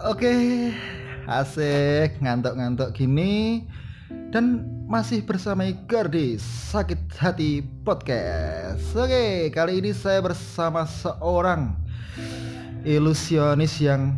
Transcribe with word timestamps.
Oke, 0.00 0.32
asik 1.28 2.24
ngantuk-ngantuk 2.24 2.96
gini 2.96 3.68
dan 4.32 4.64
masih 4.88 5.20
bersama 5.28 5.68
Igor 5.68 6.08
di 6.08 6.40
Sakit 6.40 7.20
Hati 7.20 7.60
Podcast. 7.84 8.96
Oke, 8.96 9.52
kali 9.52 9.84
ini 9.84 9.92
saya 9.92 10.24
bersama 10.24 10.88
seorang 10.88 11.76
ilusionis 12.80 13.76
yang 13.76 14.16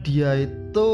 dia 0.00 0.40
itu 0.40 0.90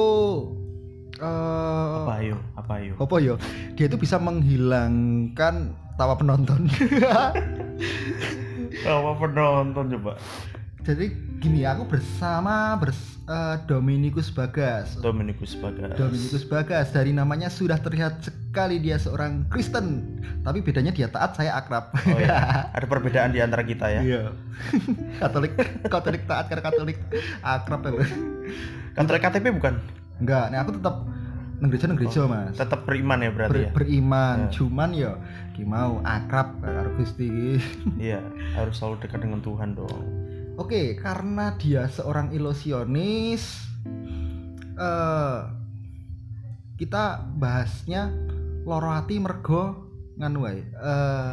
eh, 1.22 1.94
apa 2.02 2.18
ayo 2.18 2.36
apa 2.58 2.72
ayo 2.82 2.92
apa 2.98 3.14
ya? 3.22 3.34
Dia 3.78 3.86
itu 3.86 3.94
bisa 3.94 4.18
menghilangkan 4.18 5.70
tawa 5.94 6.18
penonton. 6.18 6.66
apa 8.90 9.10
penonton 9.22 9.86
coba 9.86 10.18
Jadi 10.82 11.14
gini, 11.44 11.61
aku 11.62 11.84
bersama 11.86 12.72
bers 12.75 12.96
eh, 13.22 13.57
Dominikus 13.62 14.29
Bagas. 14.29 14.96
Dominikus 14.96 15.53
Bagas 15.54 15.93
Dominikus 15.93 16.40
Bagas 16.43 16.89
dari 16.89 17.12
namanya 17.12 17.46
sudah 17.48 17.76
terlihat 17.76 18.18
sekali 18.18 18.79
dia 18.79 18.96
seorang 18.96 19.44
Kristen, 19.46 20.08
tapi 20.40 20.58
bedanya 20.58 20.89
dia 20.89 21.04
taat 21.07 21.36
saya 21.36 21.53
akrab. 21.54 21.93
oh 21.93 22.17
ya 22.17 22.32
ada 22.76 22.86
perbedaan 22.86 23.29
di 23.29 23.39
antara 23.39 23.61
kita 23.61 23.86
ya 23.90 24.00
Iya. 24.00 24.22
Katolik, 25.20 25.53
Katolik 25.84 26.25
taat 26.25 26.48
karena 26.48 26.64
Katolik 26.64 26.96
akrab 27.40 27.81
ya. 27.84 28.08
Katolik 28.95 29.20
KTP 29.22 29.45
bukan 29.53 29.75
Enggak, 30.17 30.48
nih 30.48 30.58
aku 30.58 30.72
tetap 30.72 30.96
nang 31.54 31.68
gereja 31.68 31.86
nang 31.86 31.96
gereja 31.96 32.20
Mas. 32.25 32.56
tetap 32.56 32.83
beriman 32.83 33.19
ya 33.19 33.31
berarti 33.31 33.53
Ber- 33.53 33.62
ya 33.62 33.70
beriman, 33.70 34.36
Ya. 34.41 34.50
cuman 34.50 34.91
ya 34.92 35.12
gimau 35.53 36.00
akrab 36.03 36.56
karo 36.58 36.89
Gusti. 36.97 37.61
iya 37.97 38.25
harus 38.55 38.75
selalu 38.75 39.05
dekat 39.05 39.20
dengan 39.20 39.39
Tuhan 39.39 39.77
dong 39.77 40.23
Oke, 40.55 40.94
karena 40.94 41.56
dia 41.56 41.86
seorang 41.86 42.31
ilusionis, 42.31 43.42
eh 44.77 45.39
kita 46.75 47.05
bahasnya 47.33 48.11
loro 48.62 48.91
ati 48.91 49.19
mergo 49.19 49.91
nganu 50.15 50.39
wae. 50.41 50.62
Eh 50.62 51.33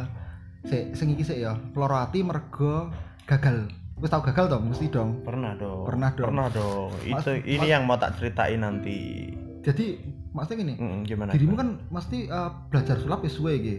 sik 0.64 0.84
sing 0.92 1.08
iki 1.10 1.22
sik 1.22 1.38
ya, 1.38 1.54
loro 1.72 1.94
ati 1.96 2.20
mergo 2.20 2.90
gagal. 3.24 3.70
Wis 3.94 4.10
tau 4.10 4.18
gagal 4.20 4.50
dong, 4.50 4.66
mesti 4.66 4.90
dong. 4.90 5.22
pernah 5.22 5.54
dong 5.54 5.86
Pernah 5.86 6.10
dong. 6.10 6.26
pernah 6.26 6.46
dong 6.50 6.90
Mas- 7.06 7.22
itu 7.22 7.32
ini 7.46 7.54
mas- 7.56 7.70
yang 7.70 7.82
mau 7.86 7.94
tak 7.94 8.18
ceritain 8.18 8.58
nanti 8.58 9.30
Jadi 9.62 9.94
maksudnya 10.32 10.58
gini, 10.58 10.74
Mm, 10.74 10.98
gimana 11.06 11.30
dirimu 11.30 11.54
kan 11.54 11.78
mesti 11.86 12.26
eh, 12.26 12.50
belajar 12.66 12.98
sulap 12.98 13.22
ya 13.22 13.30
suwe 13.30 13.52
iki. 13.54 13.76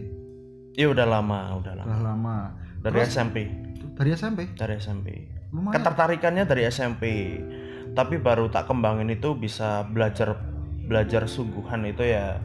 ya 0.72 0.88
udah 0.88 1.04
lama 1.04 1.60
udah 1.60 1.76
lama 1.76 1.84
Udah 1.84 2.00
lama. 2.02 2.36
dari 2.80 2.96
Terus- 2.96 3.12
SMP 3.12 3.36
Dari 3.92 4.10
SMP. 4.10 4.40
dari 4.56 4.74
SMP 4.74 5.08
Lumayan. 5.54 5.74
ketertarikannya 5.78 6.44
dari 6.44 6.66
SMP 6.66 7.02
tapi 7.94 8.18
baru 8.18 8.50
tak 8.50 8.66
kembangin 8.66 9.06
itu 9.08 9.32
bisa 9.32 9.86
belajar 9.86 10.34
belajar 10.84 11.24
sungguhan 11.24 11.86
itu 11.86 12.02
ya 12.02 12.42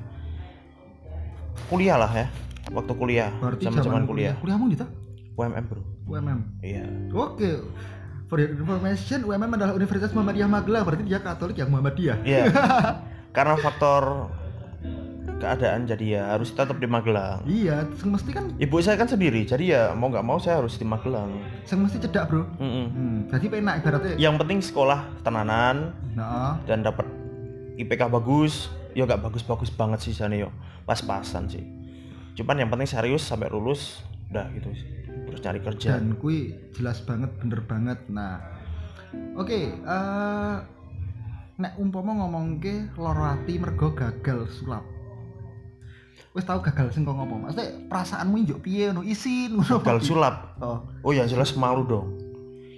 kuliah 1.67 1.97
lah 1.97 2.11
ya 2.11 2.27
waktu 2.69 2.93
kuliah 2.93 3.33
Berarti 3.35 3.65
zaman 3.65 3.81
zaman 3.81 4.03
kuliah 4.05 4.37
Kuliahmu 4.37 4.69
di 4.69 4.77
ta? 4.77 4.85
UMM 5.35 5.63
bro 5.65 5.81
UMM. 6.05 6.39
iya 6.61 6.85
Oke. 7.11 7.65
For 8.29 8.37
your 8.37 8.53
information, 8.53 9.25
UMM 9.25 9.57
adalah 9.57 9.73
Universitas 9.73 10.13
Muhammadiyah 10.13 10.45
Magelang, 10.45 10.85
berarti 10.85 11.01
dia 11.01 11.17
Katolik 11.17 11.57
yang 11.57 11.73
Muhammadiyah. 11.73 12.21
iya 12.21 12.45
karena 13.35 13.57
faktor 13.57 14.29
keadaan 15.39 15.87
jadi 15.87 16.05
ya 16.05 16.23
harus 16.35 16.51
tetap 16.51 16.77
di 16.77 16.85
Magelang 16.85 17.41
Iya, 17.47 17.87
sing 17.95 18.11
mesti 18.11 18.29
kan, 18.35 18.51
ibu 18.59 18.75
saya 18.83 18.99
kan 18.99 19.07
sendiri 19.07 19.47
jadi 19.47 19.63
ya 19.63 19.83
mau 19.95 20.11
nggak 20.11 20.21
mau 20.21 20.37
saya 20.37 20.59
harus 20.59 20.75
di 20.75 20.83
Magelang 20.83 21.31
sing 21.63 21.79
mesti 21.79 21.97
cedak 21.97 22.27
bro. 22.27 22.43
Mm-mm. 22.59 22.85
Hmm, 22.91 23.17
jadi 23.31 23.45
penak 23.47 23.75
ibaratnya. 23.81 24.15
yang 24.19 24.35
penting 24.35 24.59
sekolah 24.59 25.07
tenanan 25.23 25.95
Nah, 26.13 26.59
dan 26.67 26.83
dapat 26.83 27.07
IPK 27.79 28.11
bagus 28.11 28.67
ya 28.91 29.07
nggak 29.07 29.23
bagus-bagus 29.23 29.71
banget 29.71 30.03
sih 30.03 30.11
sana 30.11 30.35
yo 30.35 30.51
pas-pasan 30.83 31.47
sih 31.47 31.63
cuman 32.35 32.59
yang 32.59 32.69
penting 32.69 32.87
serius 32.87 33.23
sampai 33.23 33.47
lulus 33.47 34.03
udah 34.29 34.45
gitu 34.53 34.75
sih 34.75 34.87
terus 35.25 35.39
cari 35.39 35.59
kerja 35.59 35.95
dan 35.95 36.17
kui 36.17 36.51
jelas 36.73 36.99
banget, 37.03 37.29
bener 37.37 37.61
banget. 37.67 37.99
Nah, 38.09 38.39
oke. 39.37 39.59
eh 39.77 40.55
nek 41.59 41.75
umpama 41.75 42.15
ngomong 42.15 42.57
ke 42.57 42.87
loro 42.95 43.27
ati 43.27 43.59
mergo 43.59 43.91
gagal 43.91 44.47
sulap. 44.49 44.81
Wis 46.29 46.43
tau 46.43 46.59
gagal 46.59 46.89
sing 46.89 47.01
kok 47.01 47.11
ngomong. 47.11 47.43
Maksudnya 47.43 47.69
perasaanmu 47.85 48.35
njuk 48.39 48.59
piye 48.61 48.89
ngono 48.89 49.01
isin 49.01 49.55
ngono. 49.55 49.81
gagal 49.81 49.97
sulap 49.99 50.35
Oh, 50.57 50.77
oh 51.01 51.11
ya 51.11 51.23
jelas 51.23 51.51
malu 51.53 51.83
dong 51.83 52.07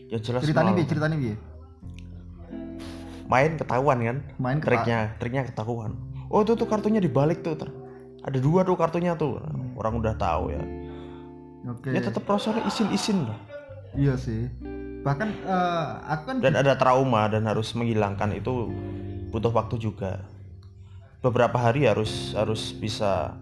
ya 0.07 0.17
jelas 0.17 0.41
ceritanya 0.41 0.69
malu. 0.69 0.78
piye? 0.78 0.88
Ceritanya 0.88 1.17
piye? 1.17 1.35
main 3.25 3.56
ketahuan 3.56 3.97
kan 3.97 4.17
Main 4.38 4.57
keta- 4.57 4.67
triknya 4.67 5.00
triknya 5.17 5.44
ketahuan 5.45 5.95
oh 6.28 6.41
itu 6.41 6.51
tuh 6.53 6.66
kartunya 6.66 7.00
dibalik 7.00 7.40
tuh 7.41 7.56
ter. 7.56 7.72
ada 8.19 8.38
dua 8.38 8.61
tuh 8.61 8.75
kartunya 8.75 9.16
tuh 9.16 9.40
orang 9.73 9.94
udah 9.95 10.13
tahu 10.13 10.51
ya 10.51 10.63
Oke. 11.66 11.90
ya 11.90 12.01
tetap 12.01 12.23
prosesnya 12.23 12.63
isin-isin 12.63 13.23
lah 13.23 13.40
Iya 13.91 14.16
sih. 14.16 14.47
Bahkan 15.03 15.28
eh, 15.44 15.88
aku 16.07 16.23
kan 16.25 16.35
dan 16.40 16.56
ada 16.56 16.75
trauma 16.75 17.28
dan 17.28 17.44
harus 17.44 17.72
menghilangkan 17.72 18.31
itu 18.31 18.72
butuh 19.28 19.51
waktu 19.51 19.75
juga 19.78 20.23
beberapa 21.21 21.57
hari 21.57 21.85
harus 21.85 22.33
harus 22.33 22.73
bisa 22.73 23.37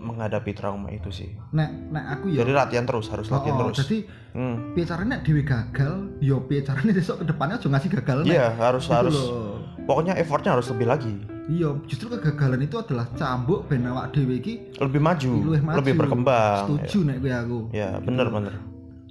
menghadapi 0.00 0.56
trauma 0.56 0.88
itu 0.88 1.12
sih. 1.12 1.30
Nek 1.52 1.70
nek 1.92 2.04
aku 2.18 2.32
ya 2.32 2.40
jadi 2.42 2.52
latihan 2.56 2.84
terus 2.88 3.06
harus 3.12 3.28
latihan 3.28 3.54
Oh, 3.54 3.68
terus. 3.68 3.84
Jadi 3.84 3.98
hmm. 4.32 4.72
piye 4.72 4.84
carane 4.88 5.08
nek 5.12 5.22
dhewe 5.22 5.42
gagal, 5.44 5.92
yo 6.24 6.40
piye 6.48 6.64
carane 6.64 6.90
besok 6.90 7.20
ke 7.20 7.24
depannya 7.28 7.60
aja 7.60 7.68
ngasih 7.68 7.90
gagal 8.00 8.18
nek. 8.24 8.32
iya 8.32 8.46
harus 8.56 8.84
Gitu 8.88 8.96
harus. 8.96 9.16
loh. 9.16 9.60
pokoknya 9.80 10.14
effortnya 10.16 10.54
harus 10.56 10.70
lebih 10.70 10.86
lagi. 10.86 11.14
Iya, 11.50 11.74
justru 11.84 12.06
kegagalan 12.14 12.62
itu 12.62 12.78
adalah 12.78 13.10
cambuk 13.12 13.66
ben 13.66 13.82
awak 13.84 14.14
dhewe 14.14 14.38
iki 14.38 14.70
lebih 14.78 15.02
maju, 15.02 15.32
lebih 15.58 15.94
berkembang. 15.98 16.64
Setuju 16.64 16.98
nek 17.10 17.16
kowe 17.20 17.32
aku. 17.34 17.58
ya, 17.74 17.98
ya 17.98 17.98
bener 17.98 18.26
bener. 18.30 18.54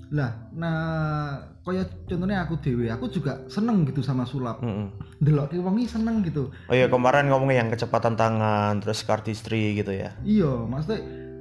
Lah, 0.10 0.32
nah 0.58 1.38
kaya 1.70 1.86
contohnya 2.10 2.44
aku 2.44 2.58
dhewe, 2.60 2.90
aku 2.90 3.06
juga 3.14 3.46
seneng 3.46 3.86
gitu 3.86 4.02
sama 4.02 4.26
sulap. 4.26 4.60
Mm-mm. 4.66 4.90
Delok 5.22 5.54
ki 5.54 5.62
wong 5.62 5.78
iki 5.78 5.94
seneng 5.94 6.26
gitu. 6.26 6.50
oh 6.50 6.74
iya 6.76 6.90
kemarin 6.90 7.30
ngomongnya 7.30 7.62
yang 7.66 7.70
kecepatan 7.70 8.18
tangan 8.18 8.82
terus 8.82 9.06
cardistry 9.06 9.78
gitu 9.78 9.94
ya 9.94 10.16
Iya, 10.26 10.66
maksudnya 10.66 11.00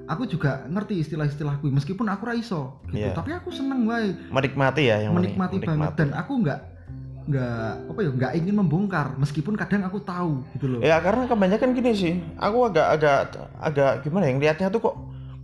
aku 0.09 0.25
juga 0.25 0.65
ngerti 0.69 1.05
istilah-istilah 1.05 1.61
kuwi 1.61 1.73
meskipun 1.73 2.09
aku 2.09 2.23
ra 2.29 2.35
iso 2.37 2.81
gitu. 2.93 3.09
Iya. 3.09 3.17
Tapi 3.17 3.31
aku 3.37 3.49
seneng 3.53 3.85
wae. 3.89 4.17
menikmati 4.33 4.89
ya 4.89 5.05
yang 5.05 5.17
penting. 5.17 5.37
menikmati, 5.37 5.57
banget 5.65 5.93
dan 5.97 6.11
aku 6.17 6.33
nggak 6.45 6.61
nggak 7.29 7.93
apa 7.93 8.01
ya 8.01 8.11
nggak 8.17 8.33
ingin 8.41 8.55
membongkar 8.57 9.13
meskipun 9.21 9.53
kadang 9.53 9.85
aku 9.85 10.01
tahu 10.01 10.41
gitu 10.57 10.65
loh 10.65 10.81
Ya 10.81 10.97
karena 11.05 11.29
kebanyakan 11.29 11.77
gini 11.77 11.93
sih, 11.93 12.15
aku 12.41 12.73
agak 12.73 12.87
agak 12.97 13.19
agak 13.61 13.93
gimana 14.01 14.33
yang 14.33 14.41
lihatnya 14.41 14.73
tuh 14.73 14.81
kok 14.81 14.97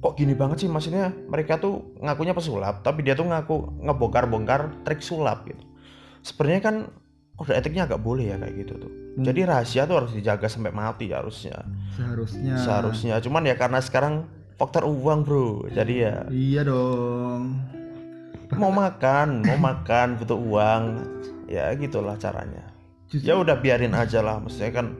kok 0.05 0.21
gini 0.21 0.37
banget 0.37 0.61
sih 0.61 0.69
maksudnya 0.69 1.17
mereka 1.33 1.57
tuh 1.57 1.97
ngakunya 1.97 2.37
pesulap, 2.37 2.85
tapi 2.85 3.01
dia 3.01 3.17
tuh 3.17 3.25
ngaku 3.25 3.81
ngebongkar-bongkar 3.89 4.85
trik 4.85 5.01
sulap 5.01 5.49
gitu. 5.49 5.65
Sebenarnya 6.21 6.61
kan 6.61 6.77
kode 7.41 7.57
etiknya 7.57 7.89
agak 7.89 8.05
boleh 8.05 8.29
ya 8.29 8.37
kayak 8.37 8.53
gitu 8.69 8.85
tuh. 8.85 8.93
Hmm. 8.93 9.25
Jadi 9.25 9.41
rahasia 9.49 9.89
tuh 9.89 10.05
harus 10.05 10.13
dijaga 10.13 10.45
sampai 10.45 10.77
mati 10.77 11.09
harusnya. 11.09 11.57
seharusnya 11.97 12.61
Seharusnya, 12.61 13.17
cuman 13.25 13.49
ya 13.49 13.57
karena 13.57 13.81
sekarang 13.81 14.29
faktor 14.61 14.85
uang 14.85 15.25
bro, 15.25 15.65
jadi 15.73 15.95
ya 15.97 16.17
iya 16.29 16.61
dong 16.69 17.65
mau 18.55 18.71
makan, 18.71 19.43
mau 19.43 19.59
makan 19.59 20.21
butuh 20.21 20.37
uang, 20.39 20.83
ya 21.51 21.73
gitulah 21.75 22.15
caranya. 22.21 22.71
Justru- 23.11 23.27
Ya 23.27 23.35
udah 23.41 23.57
biarin 23.59 23.97
aja 23.97 24.21
lah, 24.21 24.39
maksudnya 24.39 24.71
kan 24.71 24.95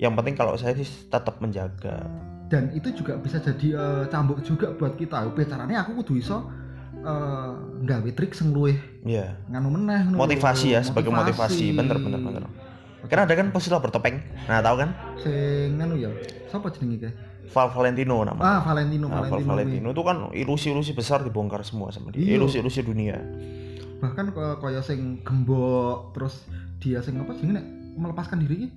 yang 0.00 0.16
penting 0.16 0.34
kalau 0.34 0.56
saya 0.56 0.74
sih 0.74 0.88
tetap 1.06 1.38
menjaga. 1.38 2.02
Dan 2.50 2.74
itu 2.74 2.90
juga 2.92 3.14
bisa 3.22 3.38
jadi 3.38 3.78
eh, 3.78 4.04
cambuk 4.10 4.42
juga 4.42 4.74
buat 4.74 4.98
kita. 4.98 5.30
Oke, 5.30 5.46
caranya 5.46 5.86
aku 5.86 6.02
kudu 6.02 6.18
iso 6.18 6.50
eh 7.00 7.52
nggawe 7.86 8.10
trik 8.12 8.36
sing 8.36 8.52
luwih 8.52 8.76
Iya. 9.08 9.32
nganu 9.48 9.72
meneh 9.72 10.04
motivasi 10.12 10.76
ya 10.76 10.84
sebagai 10.84 11.08
motivasi. 11.08 11.72
bener 11.72 11.96
bener 11.96 12.20
bener. 12.20 12.44
Karena 13.08 13.24
ada 13.24 13.32
kan 13.32 13.48
pesulap 13.54 13.80
bertopeng 13.80 14.20
nah 14.44 14.60
tahu 14.60 14.84
kan? 14.84 14.90
Sing 15.16 15.80
nganu 15.80 15.96
ya 15.96 16.10
sapa 16.52 16.68
jenenge 16.74 17.08
ke 17.08 17.10
Val 17.50 17.72
Valentino 17.72 18.20
nama 18.26 18.42
ah 18.44 18.58
Valentino 18.60 19.08
nah, 19.08 19.24
Val 19.24 19.40
Valentino, 19.40 19.48
Valentino 19.48 19.88
itu 19.96 20.02
kan 20.04 20.16
ilusi-ilusi 20.36 20.92
besar 20.92 21.24
dibongkar 21.24 21.64
semua 21.64 21.88
sama 21.88 22.12
dia. 22.12 22.20
Iya. 22.20 22.36
ilusi-ilusi 22.36 22.84
dunia. 22.84 23.16
Bahkan 24.04 24.36
kaya 24.36 24.60
kaya 24.60 24.80
sing 24.84 25.24
gembok 25.24 26.12
terus 26.12 26.44
dia 26.84 27.00
sing 27.00 27.16
apa 27.16 27.32
jenenge 27.38 27.62
nek 27.62 27.66
melepaskan 27.96 28.44
diri 28.44 28.54
iki 28.60 28.68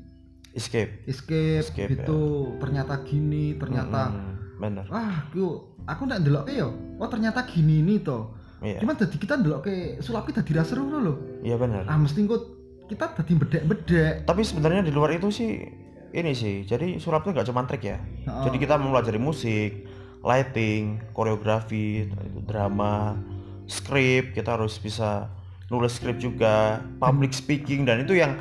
escape. 0.53 1.03
Escape, 1.09 1.65
Escape, 1.65 1.89
gitu. 1.91 2.55
ternyata 2.61 3.01
gini 3.03 3.57
ternyata 3.57 4.13
Mm-mm, 4.13 4.61
bener. 4.61 4.85
Wah 4.89 5.27
yo 5.33 5.73
aku 5.89 6.05
ndak 6.05 6.21
ndelok 6.23 6.45
yo. 6.53 6.69
Oh 7.01 7.09
ternyata 7.09 7.44
gini 7.50 7.81
nih 7.81 8.05
toh. 8.05 8.33
Iya. 8.63 8.79
Cuman 8.79 8.95
jadi 8.95 9.17
kita 9.19 9.33
ndelok 9.44 9.61
ke 9.67 9.73
sulap 10.00 10.23
kita 10.23 10.39
dirasa 10.39 10.77
seru 10.77 10.88
loh 10.88 11.17
iya 11.44 11.59
bener. 11.59 11.83
Ah 11.83 12.00
mesti 12.00 12.23
kok 12.23 12.41
kita 12.88 13.11
jadi 13.19 13.33
bedek-bedek 13.35 14.13
tapi 14.23 14.41
sebenarnya 14.44 14.88
di 14.88 14.91
luar 14.95 15.11
itu 15.11 15.27
sih 15.27 15.67
ini 16.13 16.31
sih 16.31 16.63
jadi 16.63 17.01
sulap 17.01 17.27
itu 17.27 17.35
nggak 17.35 17.47
cuma 17.50 17.67
trik 17.67 17.83
ya. 17.83 17.97
Heeh. 18.00 18.44
jadi 18.47 18.57
kita 18.63 18.73
mempelajari 18.79 19.19
musik 19.19 19.83
lighting 20.23 21.03
koreografi 21.11 22.07
itu 22.07 22.39
drama 22.47 23.19
skrip 23.67 24.31
kita 24.31 24.55
harus 24.55 24.79
bisa 24.79 25.27
nulis 25.67 26.00
skrip 26.00 26.19
juga 26.21 26.79
public 27.01 27.35
speaking 27.35 27.83
dan 27.83 28.03
itu 28.03 28.15
yang 28.15 28.39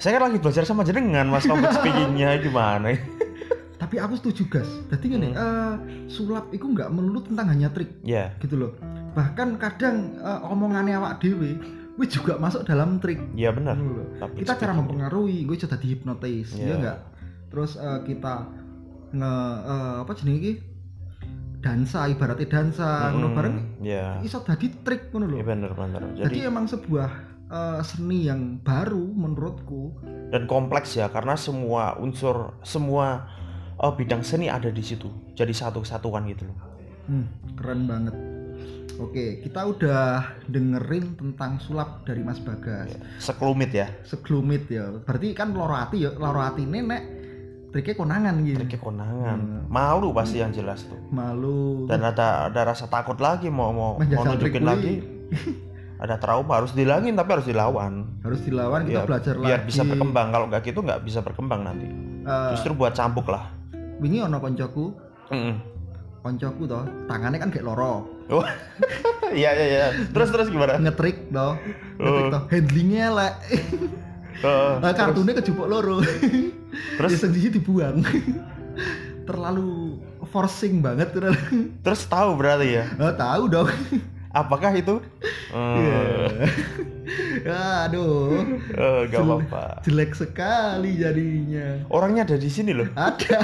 saya 0.00 0.16
kan 0.16 0.22
lagi 0.26 0.40
belajar 0.40 0.64
sama 0.64 0.80
jenengan 0.80 1.28
mas 1.28 1.44
public 1.44 1.70
speakingnya 1.70 2.40
gimana? 2.40 2.96
Tapi 3.76 3.96
aku 3.96 4.16
setuju 4.16 4.42
gas. 4.50 4.68
Jadi 4.88 5.04
gini 5.06 5.28
Hmm. 5.30 5.36
eh, 5.36 5.74
sulap 6.06 6.48
itu 6.50 6.64
nggak 6.64 6.88
melulu 6.88 7.20
tentang 7.22 7.48
hanya 7.48 7.68
trik. 7.68 8.00
Ya 8.00 8.32
gitu 8.38 8.56
loh. 8.56 8.72
Bahkan 9.12 9.56
kadang 9.56 10.16
eh, 10.16 10.40
omongannya 10.42 10.96
awak 10.96 11.20
dewe 11.20 11.60
gue 11.94 12.06
juga 12.08 12.36
masuk 12.36 12.64
dalam 12.64 12.96
trik. 12.96 13.20
Ya 13.34 13.52
benar. 13.52 13.76
Ngono 13.76 13.92
loh. 13.94 14.06
Public 14.16 14.40
kita 14.42 14.52
cara 14.56 14.72
mempengaruhi 14.72 15.44
gue 15.44 15.56
sudah 15.58 15.76
dihipnotis 15.76 16.56
Iya. 16.56 16.64
ya 16.64 16.74
enggak 16.76 16.98
terus 17.50 17.74
eh, 17.76 18.00
kita 18.06 18.34
nge 19.10 19.32
eh, 19.66 19.94
apa 20.00 20.12
jenis 20.14 20.34
ini 20.34 20.52
dansa 21.60 22.08
ibaratnya 22.08 22.48
dansa 22.48 23.12
ngono 23.12 23.28
Mm, 23.28 23.36
bareng 23.36 23.56
ya 23.82 24.16
iso 24.22 24.40
dadi 24.40 24.70
trik 24.80 25.12
ngono 25.12 25.28
ya 25.28 25.32
loh 25.34 25.38
benar 25.44 25.70
benar. 25.74 26.00
Jadi 26.14 26.24
jadi 26.24 26.38
emang 26.48 26.64
sebuah 26.64 27.10
eh, 27.50 27.80
seni 27.82 28.30
yang 28.30 28.62
baru 28.62 29.02
menurutku. 29.10 29.98
Dan 30.30 30.46
kompleks 30.46 30.94
ya 30.94 31.10
karena 31.10 31.34
semua 31.34 31.98
unsur 31.98 32.54
semua 32.62 33.26
eh, 33.76 33.92
bidang 33.92 34.22
seni 34.22 34.46
ada 34.46 34.70
di 34.70 34.80
situ. 34.80 35.10
Jadi 35.34 35.50
satu 35.50 35.82
kesatuan 35.82 36.30
gitu 36.30 36.46
loh. 36.46 36.58
Hmm, 37.10 37.26
keren 37.58 37.90
banget. 37.90 38.14
Oke 39.00 39.40
kita 39.40 39.64
udah 39.64 40.36
dengerin 40.44 41.16
tentang 41.16 41.58
sulap 41.58 42.04
dari 42.06 42.22
Mas 42.22 42.38
Bagas. 42.38 42.94
Sekelumit 43.18 43.74
ya. 43.74 43.90
Seglumit 44.06 44.68
ya. 44.70 44.92
Berarti 45.02 45.34
kan 45.34 45.50
loro 45.56 45.74
ati 45.74 46.04
ya 46.06 46.12
loro 46.14 46.38
ati 46.44 46.68
nek 46.68 47.02
triknya 47.72 47.94
konangan 47.96 48.34
gitu. 48.44 48.60
Triknya 48.60 48.80
konangan. 48.82 49.38
Hmm. 49.40 49.62
malu 49.72 50.12
pasti 50.12 50.42
yang 50.42 50.52
jelas 50.52 50.84
tuh. 50.84 51.00
Malu. 51.08 51.88
Dan 51.88 52.04
ada 52.04 52.52
ada 52.52 52.60
rasa 52.62 52.86
takut 52.92 53.16
lagi 53.18 53.48
mau 53.48 53.72
mau 53.72 53.96
mau 53.96 54.04
Menjajal 54.04 54.36
trik 54.36 54.60
nunjukin 54.60 54.64
lagi 54.68 54.94
ada 56.00 56.16
trauma 56.16 56.56
harus 56.56 56.72
dilangin 56.72 57.12
tapi 57.12 57.30
harus 57.30 57.44
dilawan. 57.44 58.08
Harus 58.20 58.40
dilawan 58.40 58.82
kita 58.82 58.94
Ya, 58.94 59.02
belajar 59.04 59.34
biar 59.36 59.60
lagi. 59.60 59.68
bisa 59.68 59.82
berkembang. 59.84 60.28
Kalau 60.30 60.46
nggak 60.48 60.62
gitu 60.64 60.80
nggak 60.80 61.00
bisa 61.02 61.20
berkembang 61.20 61.60
nanti. 61.62 61.86
Eh, 62.20 62.50
justru 62.50 62.72
buat 62.72 62.92
cambuk 62.92 63.28
lah. 63.28 63.52
Wingi 63.98 64.20
ono 64.20 64.36
koncoku? 64.36 64.96
Mm-mm. 65.28 65.56
koncoku 66.20 66.64
toh 66.64 66.84
tangannya 67.04 67.36
kan 67.36 67.48
kayak 67.48 67.64
loro. 67.64 68.04
Oh. 68.28 68.44
iya 69.32 69.52
iya 69.52 69.66
iya. 69.66 69.86
Terus 70.06 70.28
terus 70.28 70.48
gimana? 70.48 70.76
Ngetrik 70.76 71.28
toh. 71.28 71.56
Ngetrik 71.96 72.24
Oh. 72.24 72.30
toh. 72.30 72.42
Handlingnya 72.46 73.06
lek 73.10 73.34
Eh, 74.40 74.72
Nah, 74.80 74.92
kartunya 74.92 75.32
kejupuk 75.34 75.64
loro. 75.64 76.00
Terus? 76.96 77.20
terus 77.20 77.24
siji 77.26 77.52
dibuang. 77.52 78.00
Terlalu 79.24 80.00
forcing 80.26 80.80
banget 80.80 81.12
terus 81.80 82.02
tahu 82.04 82.34
berarti 82.34 82.68
ya? 82.72 82.84
Oh, 82.96 83.12
tahu 83.12 83.42
dong 83.46 83.68
apakah 84.30 84.72
itu? 84.72 85.02
Iya. 85.50 86.00
Hmm, 87.50 87.82
aduh. 87.86 88.38
Eh, 88.70 89.00
gak 89.08 89.18
Jel- 89.18 89.26
apa-apa. 89.26 89.64
jelek 89.82 90.12
sekali 90.14 90.96
jadinya. 90.96 91.82
Orangnya 91.90 92.22
ada 92.26 92.36
di 92.38 92.50
sini 92.50 92.70
loh. 92.70 92.86
Ada. 92.94 93.38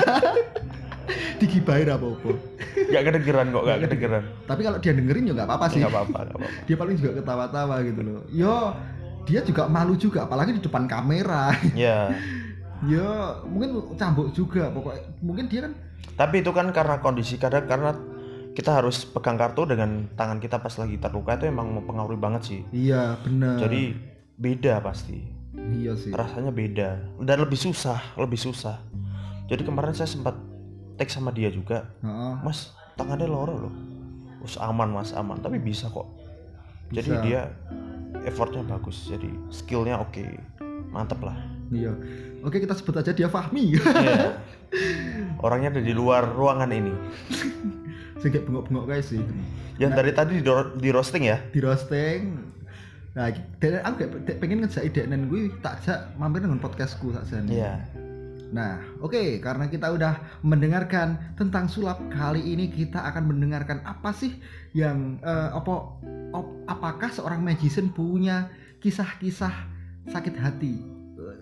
Digibahin 1.40 1.92
apa 1.92 2.06
apa. 2.06 2.30
Nggak 2.76 3.02
kedengeran 3.04 3.46
kok 3.52 3.62
nggak 3.62 3.80
kedengeran. 3.86 4.22
tapi 4.48 4.60
kalau 4.64 4.78
dia 4.80 4.92
dengerin 4.96 5.28
ya 5.28 5.32
nggak 5.36 5.48
apa-apa 5.48 5.66
sih. 5.68 5.78
Nggak 5.78 5.92
apa-apa 5.92 6.18
nggak 6.18 6.36
apa-apa. 6.38 6.58
Dia 6.66 6.76
paling 6.76 6.96
juga 6.96 7.12
ketawa-tawa 7.20 7.76
gitu 7.84 8.00
loh. 8.02 8.20
Yo 8.32 8.54
dia 9.26 9.40
juga 9.42 9.62
malu 9.66 9.94
juga 9.94 10.24
apalagi 10.24 10.56
di 10.56 10.62
depan 10.62 10.86
kamera. 10.86 11.52
Ya 11.76 12.10
ya 12.84 13.40
mungkin 13.44 13.96
cambuk 13.96 14.32
juga 14.32 14.68
pokoknya. 14.70 15.02
Mungkin 15.20 15.44
dia 15.46 15.60
kan 15.68 15.72
tapi 16.16 16.40
itu 16.40 16.50
kan 16.50 16.72
karena 16.72 16.96
kondisi 16.98 17.36
kadang 17.36 17.68
karena 17.68 17.92
kita 18.56 18.80
harus 18.80 19.04
pegang 19.04 19.36
kartu 19.36 19.68
dengan 19.68 20.08
tangan 20.16 20.40
kita 20.40 20.56
pas 20.64 20.72
lagi 20.80 20.96
terluka 20.96 21.36
itu 21.36 21.44
emang 21.44 21.68
mempengaruhi 21.76 22.16
banget 22.16 22.42
sih. 22.48 22.60
Iya 22.72 23.20
benar. 23.20 23.60
Jadi 23.60 23.92
beda 24.40 24.80
pasti. 24.80 25.20
Iya 25.52 25.92
sih. 25.92 26.08
Rasanya 26.08 26.56
beda. 26.56 27.20
Dan 27.20 27.36
lebih 27.44 27.60
susah 27.60 28.00
lebih 28.16 28.40
susah. 28.40 28.80
Jadi 29.52 29.60
kemarin 29.60 29.92
saya 29.92 30.08
sempat 30.08 30.32
teks 30.96 31.20
sama 31.20 31.36
dia 31.36 31.52
juga. 31.52 31.92
Heeh. 32.00 32.32
mas 32.40 32.72
tangannya 32.96 33.28
loro 33.28 33.68
loh. 33.68 33.74
Us 34.40 34.56
aman 34.56 34.88
mas 34.88 35.12
aman. 35.12 35.36
Tapi 35.36 35.60
bisa 35.60 35.92
kok. 35.92 36.08
Jadi 36.88 37.12
Bisa. 37.12 37.20
dia 37.20 37.40
effortnya 38.24 38.64
bagus. 38.64 39.04
Jadi 39.04 39.28
skillnya 39.52 40.00
oke. 40.00 40.24
Mantep 40.96 41.20
lah. 41.20 41.36
Iya. 41.68 41.92
Oke 42.40 42.56
kita 42.56 42.72
sebut 42.72 43.04
aja 43.04 43.12
dia 43.12 43.28
Fahmi. 43.28 43.76
Iya. 43.76 43.84
orangnya 45.44 45.78
ada 45.78 45.82
di 45.84 45.92
luar 45.92 46.26
ruangan 46.26 46.70
ini 46.72 46.92
kayak 48.20 48.44
bengok-bengok 48.48 48.84
guys 48.88 49.06
sih. 49.12 49.22
Yang 49.76 49.90
dari 49.92 50.12
tadi 50.16 50.34
di, 50.40 50.50
di 50.80 50.90
roasting 50.92 51.24
ya? 51.28 51.38
di 51.52 51.60
roasting. 51.60 52.20
Nah 53.16 53.32
dan 53.60 53.80
aku 53.84 53.94
kayak 54.04 54.12
pe- 54.28 54.38
pengen 54.40 54.64
ngejak 54.64 54.84
ide 54.84 55.02
dan 55.08 55.28
gue 55.28 55.48
tak 55.64 55.80
ajak 55.84 55.98
mampir 56.20 56.44
dengan 56.44 56.60
podcastku 56.60 57.12
saja 57.16 57.40
iya. 57.48 57.80
Nah, 58.46 58.78
oke, 59.02 59.42
karena 59.42 59.66
kita 59.66 59.90
udah 59.90 60.22
mendengarkan 60.46 61.34
tentang 61.34 61.66
sulap 61.66 61.98
kali 62.14 62.38
ini 62.54 62.70
kita 62.70 63.02
akan 63.02 63.26
mendengarkan 63.26 63.82
apa 63.82 64.14
sih 64.14 64.38
yang 64.70 65.18
eh, 65.18 65.50
apa 65.50 65.98
op- 66.30 66.62
apakah 66.70 67.10
seorang 67.10 67.42
magician 67.42 67.90
punya 67.90 68.46
kisah-kisah 68.78 69.50
sakit 70.06 70.34
hati? 70.38 70.95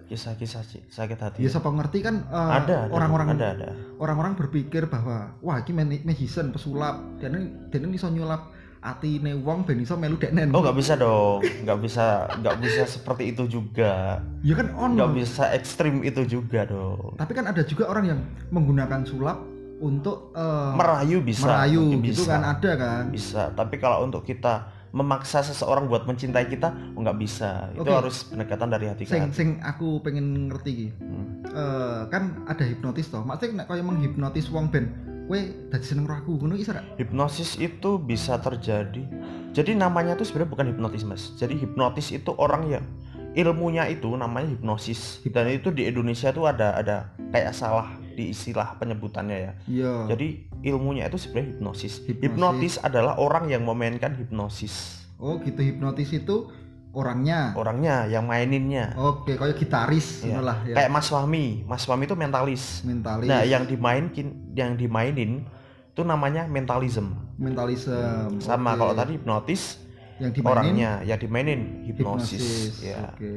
Kisah-kisah 0.05 0.63
sih, 0.69 0.83
sakit 0.93 1.19
hati. 1.19 1.39
Ya 1.41 1.49
siapa 1.49 1.73
ngerti 1.73 2.05
kan 2.05 2.29
eh, 2.29 2.51
ada 2.61 2.93
orang-orang 2.93 3.37
ada 3.37 3.47
ada. 3.57 3.69
orang-orang 3.97 4.37
berpikir 4.37 4.85
bahwa 4.87 5.33
wah 5.41 5.59
ini 5.65 6.05
magician 6.05 6.53
pesulap. 6.53 7.01
Dan 7.19 7.65
dan 7.73 7.81
ini 7.89 7.97
iso 7.97 8.13
nyulap 8.13 8.53
ati 8.85 9.17
wong 9.17 9.65
ben 9.65 9.81
iso 9.81 9.97
melu 9.97 10.21
deknen. 10.21 10.53
oh 10.53 10.61
nggak 10.61 10.77
bisa 10.77 10.93
dong. 11.01 11.41
Nggak 11.65 11.79
bisa 11.81 12.05
nggak 12.37 12.57
bisa 12.61 12.83
seperti 12.85 13.33
itu 13.33 13.49
juga. 13.49 14.21
Ya 14.45 14.55
kan 14.61 14.69
on. 14.77 15.01
nggak 15.01 15.13
bisa 15.17 15.49
ekstrim 15.57 16.05
itu 16.05 16.29
juga 16.29 16.69
dong. 16.69 17.17
Tapi 17.17 17.33
kan 17.33 17.49
ada 17.49 17.65
juga 17.65 17.89
orang 17.89 18.05
yang 18.13 18.21
menggunakan 18.53 19.09
sulap 19.09 19.41
untuk 19.81 20.37
eh, 20.37 20.73
merayu 20.77 21.25
bisa. 21.25 21.49
merayu 21.49 21.81
mungkin 21.81 22.13
gitu 22.13 22.23
bisa. 22.29 22.31
kan 22.37 22.43
ada 22.45 22.71
kan. 22.77 23.05
bisa. 23.09 23.43
Tapi 23.57 23.75
kalau 23.81 24.05
untuk 24.05 24.21
kita 24.21 24.69
memaksa 24.95 25.43
seseorang 25.43 25.91
buat 25.91 26.07
mencintai 26.07 26.47
kita 26.47 26.71
oh, 26.95 27.03
nggak 27.03 27.19
bisa 27.19 27.75
itu 27.75 27.83
Oke. 27.83 27.99
harus 27.99 28.31
pendekatan 28.31 28.71
dari 28.71 28.87
hati 28.87 29.03
ke 29.03 29.11
sing 29.11 29.27
hati 29.27 29.35
sing 29.35 29.51
aku 29.59 29.99
pengen 30.07 30.47
ngerti. 30.47 30.95
Hmm. 31.03 31.43
Eh, 31.51 32.03
kan 32.15 32.47
ada 32.47 32.63
hipnotis 32.63 33.11
toh. 33.11 33.27
Maksudnya 33.27 33.63
nek 33.63 33.75
kaya 33.75 33.83
menghipnotis 33.83 34.47
wong 34.55 34.71
ben 34.71 34.95
kowe 35.25 35.41
dadi 35.73 35.85
seneng 35.85 36.05
karo 36.05 36.21
aku 36.21 36.33
ngono 36.37 36.55
iso 36.57 36.77
ra? 36.77 36.85
hipnosis 37.01 37.57
itu 37.57 37.97
bisa 37.97 38.37
terjadi 38.37 39.09
jadi 39.57 39.73
namanya 39.73 40.21
tuh 40.21 40.29
sebenarnya 40.29 40.51
bukan 40.53 40.67
hipnotis 40.69 41.03
mas 41.09 41.33
jadi 41.41 41.57
hipnotis 41.57 42.13
itu 42.13 42.37
orang 42.37 42.69
yang 42.69 42.85
ilmunya 43.33 43.89
itu 43.89 44.13
namanya 44.15 44.53
hipnosis 44.53 45.25
dan 45.33 45.49
itu 45.49 45.73
di 45.73 45.89
Indonesia 45.89 46.29
tuh 46.31 46.47
ada 46.47 46.77
ada 46.77 47.09
kayak 47.33 47.57
salah 47.57 47.89
di 48.15 48.31
istilah 48.31 48.75
penyebutannya 48.75 49.37
ya 49.37 49.53
Iya. 49.67 49.95
jadi 50.09 50.27
ilmunya 50.65 51.05
itu 51.05 51.19
sebenarnya 51.19 51.49
hipnosis. 51.53 51.93
Hipnosis. 52.01 52.23
hipnotis 52.23 52.75
adalah 52.79 53.15
orang 53.17 53.47
yang 53.47 53.63
memainkan 53.63 54.15
hipnosis 54.15 55.03
Oh, 55.17 55.39
gitu 55.39 55.59
hipnotis 55.59 56.11
itu 56.13 56.51
orangnya. 56.91 57.55
orangnya 57.55 58.07
yang 58.07 58.25
maininnya 58.25 58.95
Oke, 58.95 59.35
kayak 59.35 59.55
gitaris 59.55 60.23
ngono 60.23 60.43
lah 60.45 60.59
ya. 60.65 60.75
kayak 60.75 60.91
Mas 60.91 61.07
Fahmi 61.07 61.47
Mas 61.65 61.83
Fahmi 61.83 62.05
itu 62.05 62.15
mentalis 62.15 62.83
mentalis. 62.83 63.27
nah 63.27 63.43
yang 63.43 63.65
dimainin 63.65 64.11
yang 64.53 64.75
dimainin 64.75 65.43
itu 65.91 66.03
namanya 66.03 66.47
mentalism 66.47 67.15
mentalism. 67.37 68.39
sama 68.39 68.73
Oke. 68.73 68.79
kalau 68.79 68.95
tadi 68.95 69.13
hipnotis 69.15 69.83
yang 70.17 70.31
dimainin 70.31 70.51
orangnya 70.71 70.91
yang 71.05 71.19
dimainin 71.19 71.61
hipnosis, 71.85 72.39
hipnosis. 72.39 72.75
ya 72.85 73.11
Oke. 73.11 73.35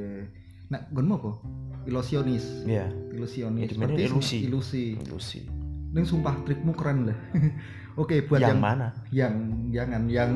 Nah, 0.68 0.84
gonmu 0.92 1.16
apa? 1.16 1.32
Ilusionis. 1.88 2.46
ya 2.68 2.92
Ilusionis. 3.16 3.72
Ya, 3.72 3.80
Berarti 3.80 4.02
ilusi. 4.06 4.38
Ilusi. 4.44 4.86
ilusi 5.00 5.42
Ning 5.96 6.04
sumpah 6.04 6.36
trikmu 6.44 6.76
keren 6.76 7.10
lah. 7.10 7.18
Oke, 8.02 8.22
buat 8.30 8.38
yang 8.38 8.54
yang 8.54 8.62
mana 8.62 8.88
yang 9.10 9.34
jangan 9.74 10.04
yang 10.06 10.32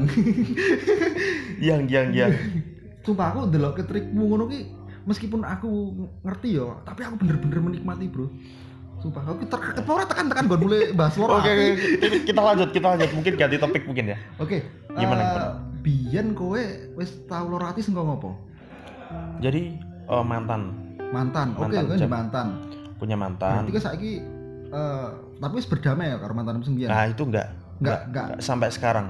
yang 1.67 1.81
yang 1.86 2.08
yang 2.10 2.31
sumpah 3.05 3.36
aku 3.36 3.39
ndelok 3.53 3.74
ke 3.77 3.84
trikmu 3.86 4.24
ngono 4.34 4.50
ki 4.50 4.60
meskipun 5.05 5.41
aku 5.46 5.70
ngerti 6.25 6.58
yo 6.58 6.81
tapi 6.86 7.05
aku 7.05 7.22
bener-bener 7.22 7.58
menikmati 7.62 8.05
bro 8.10 8.29
sumpah 9.01 9.25
aku 9.25 9.50
terkeket 9.50 9.86
ora 9.89 10.05
tekan-tekan 10.05 10.46
gon 10.46 10.62
mulai 10.62 10.93
bahas 10.93 11.17
loro 11.17 11.41
oke 11.41 11.50
oke. 11.50 12.17
kita 12.22 12.41
lanjut 12.41 12.70
kita 12.70 12.86
lanjut 12.93 13.10
mungkin 13.17 13.34
ganti 13.34 13.58
topik 13.58 13.84
mungkin 13.89 14.13
ya 14.13 14.17
oke 14.38 14.62
Gimana, 14.93 14.93
eh, 14.93 15.01
gimana? 15.01 15.24
biyen 15.81 16.27
kowe 16.38 16.62
wis 16.93 17.10
tau 17.25 17.50
loro 17.50 17.65
ati 17.65 17.81
ngopo 17.89 18.38
jadi 19.41 19.74
eh, 20.05 20.24
mantan 20.25 20.80
mantan. 21.12 21.48
Oke 21.53 21.75
di 21.75 21.96
Jam. 21.98 22.10
mantan? 22.10 22.48
Punya 22.96 23.15
mantan. 23.15 23.63
Berarti 23.63 23.72
kan 23.72 23.84
saiki 23.84 24.12
eh, 24.68 25.08
tapi 25.38 25.58
berdamai 25.60 26.06
ya 26.08 26.18
karo 26.18 26.32
mantan 26.32 26.62
sembilan 26.62 26.88
nah 26.88 27.06
itu 27.06 27.24
enggak 27.24 27.48
Enggak, 27.82 28.00
enggak. 28.08 28.25
sampai 28.39 28.70
sekarang. 28.70 29.08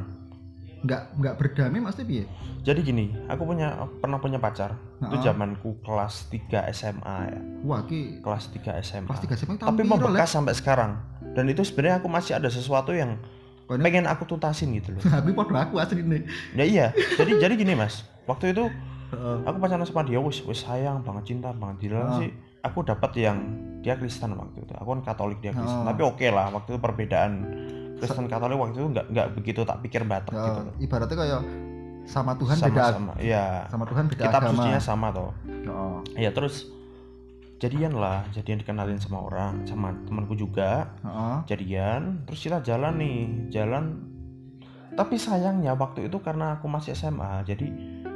Nggak 0.81 1.01
nggak 1.13 1.35
berdamai 1.37 1.77
maksudnya 1.77 2.07
piye? 2.07 2.25
Jadi 2.61 2.79
gini 2.81 3.05
aku 3.27 3.43
punya 3.43 3.67
pernah 3.99 4.17
punya 4.17 4.37
pacar. 4.37 4.73
Itu 4.97 5.13
Heeh. 5.13 5.23
zamanku 5.23 5.77
kelas 5.81 6.29
3 6.29 6.71
SMA 6.71 7.17
ya. 7.27 7.39
Wah 7.61 7.83
ki 7.83 8.19
kelas 8.19 8.49
3 8.49 8.79
SMA 8.79 9.05
pasti 9.05 9.25
gak 9.25 9.37
SMA 9.37 9.55
tahun 9.57 9.69
tapi 9.69 9.81
membekas 9.83 10.29
Lek? 10.29 10.35
sampai 10.39 10.53
sekarang. 10.53 10.91
Dan 11.33 11.45
itu 11.47 11.61
sebenarnya 11.61 11.99
aku 11.99 12.07
masih 12.07 12.33
ada 12.33 12.47
sesuatu 12.47 12.91
yang 12.91 13.17
Pokoknya- 13.65 13.83
pengen 13.83 14.05
aku 14.05 14.23
tuntasin 14.25 14.73
gitu 14.73 14.91
loh. 14.91 15.01
Aku 15.19 15.31
podo 15.31 15.53
aku 15.53 15.77
asli 15.77 16.01
nih 16.01 16.25
ya 16.53 16.63
iya. 16.63 16.87
Jadi 17.13 17.37
jadi 17.37 17.53
gini 17.53 17.73
mas. 17.73 18.01
Waktu 18.23 18.51
itu 18.51 18.65
Aku 19.43 19.57
pacaran 19.57 19.83
sama 19.83 20.01
dia 20.01 20.17
wis 20.17 20.39
wis 20.41 20.61
sayang 20.61 21.01
banget 21.01 21.23
cinta 21.29 21.51
banget. 21.51 21.87
Dia 21.87 21.99
Ah. 21.99 22.17
sih 22.17 22.29
aku 22.61 22.81
dapat 22.81 23.11
yang 23.15 23.37
dia 23.79 23.93
Kristen 23.93 24.33
waktu 24.33 24.61
itu. 24.61 24.73
Aku 24.73 24.89
kan 24.91 25.01
Katolik 25.03 25.39
dia 25.39 25.51
Kristen. 25.51 25.81
Ah. 25.81 25.87
tapi 25.87 26.01
oke 26.01 26.25
lah 26.25 26.47
waktu 26.49 26.69
itu 26.69 26.79
perbedaan 26.79 27.31
Kristen 27.95 28.25
Katolik 28.25 28.57
waktu 28.57 28.75
itu 28.75 28.87
nggak 28.89 29.05
nggak 29.07 29.27
begitu 29.33 29.61
tak 29.61 29.77
pikir 29.79 30.01
batak 30.03 30.31
Ya, 30.31 30.41
gitu 30.43 30.59
loh. 30.63 30.73
ibaratnya 30.79 31.17
kayak 31.17 31.41
sama 32.03 32.33
Tuhan 32.33 32.57
beda 32.57 32.83
sama-sama 32.89 33.13
ya 33.19 33.45
sama 33.67 33.85
Tuhan 33.85 34.03
beda 34.07 34.23
kitab 34.23 34.41
agama. 34.41 34.53
sucinya 34.57 34.79
sama 34.79 35.07
toh. 35.11 35.31
Heeh. 35.45 35.97
ya 36.17 36.29
terus 36.31 36.65
jadian 37.57 37.93
lah 37.93 38.25
jadian 38.31 38.57
dikenalin 38.57 38.97
sama 38.97 39.21
orang 39.21 39.61
sama 39.63 39.93
temanku 40.03 40.33
juga. 40.33 40.89
Heeh. 40.99 41.37
jadian 41.47 42.25
terus 42.25 42.41
kita 42.41 42.57
jalan 42.61 42.97
nih 42.97 43.19
jalan. 43.51 43.83
Tapi 44.91 45.15
sayangnya 45.15 45.71
waktu 45.71 46.05
itu 46.05 46.19
karena 46.19 46.57
aku 46.57 46.67
masih 46.67 46.91
SMA 46.91 47.45
jadi 47.45 47.69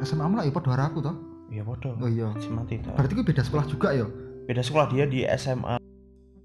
SMA 0.04 0.26
lah 0.28 0.44
ya 0.44 0.52
karo 0.52 0.84
aku 0.84 1.00
toh. 1.00 1.16
Ya 1.54 1.62
bodoh 1.62 1.94
oh 1.96 2.10
iya. 2.10 2.34
SMA 2.42 2.66
tidak. 2.68 2.98
Berarti 2.98 3.14
gue 3.16 3.26
beda 3.26 3.42
sekolah 3.46 3.66
juga 3.70 3.94
ya? 3.94 4.06
Beda 4.50 4.62
sekolah 4.66 4.92
dia 4.92 5.06
di 5.06 5.24
SMA 5.38 5.78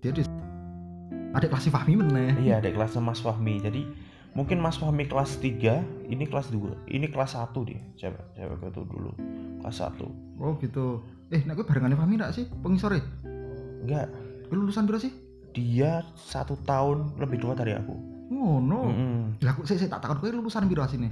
dia 0.00 0.12
di 0.14 0.22
adik 1.34 1.48
kelas 1.50 1.66
Fahmi 1.72 1.94
meneh. 1.98 2.36
Iya 2.38 2.62
ada 2.62 2.68
kelasnya 2.70 3.02
Mas 3.02 3.18
Fahmi. 3.24 3.58
Jadi 3.58 3.82
mungkin 4.36 4.62
Mas 4.62 4.78
Fahmi 4.78 5.08
kelas 5.08 5.40
3 5.42 6.10
ini 6.12 6.24
kelas 6.28 6.52
2 6.52 6.90
ini 6.92 7.06
kelas 7.10 7.34
1 7.34 7.50
dia. 7.66 7.80
Cewek 7.98 8.24
cewek 8.36 8.56
itu 8.70 8.82
dulu 8.86 9.12
kelas 9.64 9.76
1 9.82 9.98
oh 10.40 10.52
gitu. 10.60 11.02
Eh 11.30 11.42
nek 11.46 11.58
gue 11.58 11.66
barengannya 11.66 11.98
Fahmi 11.98 12.14
enggak 12.20 12.34
sih? 12.36 12.46
Pengisore? 12.62 13.00
Enggak. 13.82 14.10
Lulusan 14.50 14.86
berapa 14.86 15.02
sih? 15.02 15.14
Dia 15.50 16.06
satu 16.14 16.54
tahun 16.62 17.18
lebih 17.18 17.42
tua 17.42 17.58
dari 17.58 17.74
aku. 17.74 18.20
Oh 18.30 18.62
no 18.62 18.86
Mm-mm. 18.86 19.42
lah 19.42 19.58
aku 19.58 19.66
saya, 19.66 19.82
saya 19.82 19.98
tak 19.98 20.06
takut 20.06 20.22
gue 20.22 20.30
lulusan 20.38 20.70
biru 20.70 20.86
sini 20.86 21.10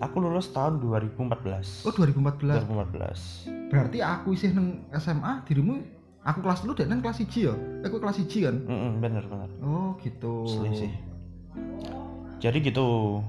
aku 0.00 0.16
lulus 0.18 0.48
tahun 0.50 0.80
2014 0.80 1.84
oh 1.86 1.92
2014 1.92 2.64
2014 2.64 3.70
berarti 3.70 3.98
aku 4.00 4.32
isih 4.34 4.50
neng 4.56 4.88
SMA 4.96 5.44
dirimu 5.46 5.80
aku 6.20 6.38
kelas 6.44 6.60
dulu 6.64 6.72
dan 6.76 6.92
neng 6.92 7.00
kelas 7.00 7.20
1 7.24 7.32
ya? 7.32 7.54
Eh 7.80 7.88
gue 7.88 8.00
kelas 8.00 8.20
1 8.20 8.28
kan? 8.44 8.56
Mm-mm, 8.60 8.92
bener 9.00 9.24
bener. 9.24 9.48
Oh 9.64 9.96
gitu. 10.04 10.44
Selisih 10.44 10.92
jadi 12.40 12.56
gitu. 12.60 13.20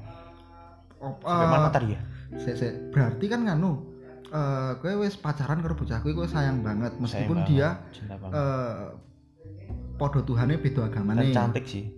Oh, 1.02 1.14
sampai 1.24 1.48
eh, 1.48 1.52
mana 1.52 1.70
tadi 1.72 1.88
ya? 1.96 2.02
Sik, 2.40 2.56
sik. 2.56 2.74
berarti 2.96 3.26
kan 3.28 3.44
nganu 3.44 3.84
eh 4.32 4.72
gue 4.80 4.92
wis 5.04 5.20
pacaran 5.20 5.60
karo 5.60 5.76
bocah 5.76 6.00
gue 6.00 6.28
sayang 6.28 6.64
banget. 6.64 6.96
Meskipun 7.00 7.44
Sayang 7.44 7.50
dia 7.52 7.68
banget, 8.08 8.20
banget. 8.20 8.32
eh 8.40 8.84
podo 10.00 10.20
Tuhannya 10.24 10.58
beda 10.60 10.88
agama 10.88 11.14
dan 11.14 11.30
nih 11.30 11.36
cantik 11.36 11.66
sih 11.68 11.92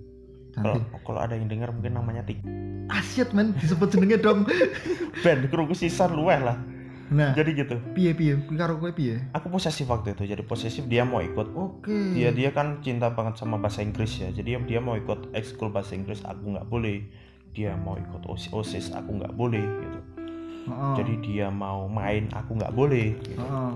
kalau 1.03 1.19
ada 1.19 1.33
yang 1.33 1.49
dengar 1.49 1.73
mungkin 1.73 1.97
namanya 1.97 2.21
Tik. 2.25 2.45
Asyik 2.91 3.33
men. 3.33 3.57
Disebut 3.57 3.89
jenenge 3.89 4.21
dong 4.21 4.45
Ben 5.23 5.47
kerungu 5.49 5.73
sisan 5.73 6.13
luweh 6.13 6.37
lah. 6.37 6.59
Nah. 7.13 7.33
Jadi 7.37 7.57
gitu. 7.57 7.75
Piye 7.93 8.13
piye? 8.13 8.37
Karo 8.57 8.77
kowe 8.77 8.89
piye? 8.93 9.21
Aku 9.33 9.49
posesif 9.49 9.85
waktu 9.89 10.17
itu 10.17 10.29
jadi 10.29 10.41
posesif 10.45 10.85
dia 10.85 11.05
mau 11.05 11.21
ikut. 11.21 11.53
Oke. 11.53 12.17
Dia 12.17 12.33
dia 12.33 12.49
kan 12.53 12.81
cinta 12.85 13.09
banget 13.13 13.37
sama 13.41 13.57
bahasa 13.57 13.81
Inggris 13.81 14.17
ya. 14.17 14.29
Jadi 14.29 14.57
dia 14.65 14.79
mau 14.81 14.97
ikut 14.97 15.33
ekskul 15.33 15.69
bahasa 15.69 15.93
Inggris 15.97 16.21
aku 16.25 16.53
nggak 16.57 16.67
boleh. 16.69 17.01
Dia 17.53 17.77
mau 17.77 17.93
ikut 17.97 18.25
OSIS, 18.25 18.49
OSIS 18.49 18.85
aku 18.97 19.21
nggak 19.21 19.33
boleh 19.37 19.61
gitu. 19.61 19.99
Heeh. 20.63 20.93
jadi 20.99 21.13
dia 21.19 21.47
mau 21.51 21.91
main 21.91 22.31
aku 22.31 22.55
nggak 22.55 22.73
boleh 22.75 23.19
gitu. 23.19 23.39
Heeh. 23.39 23.73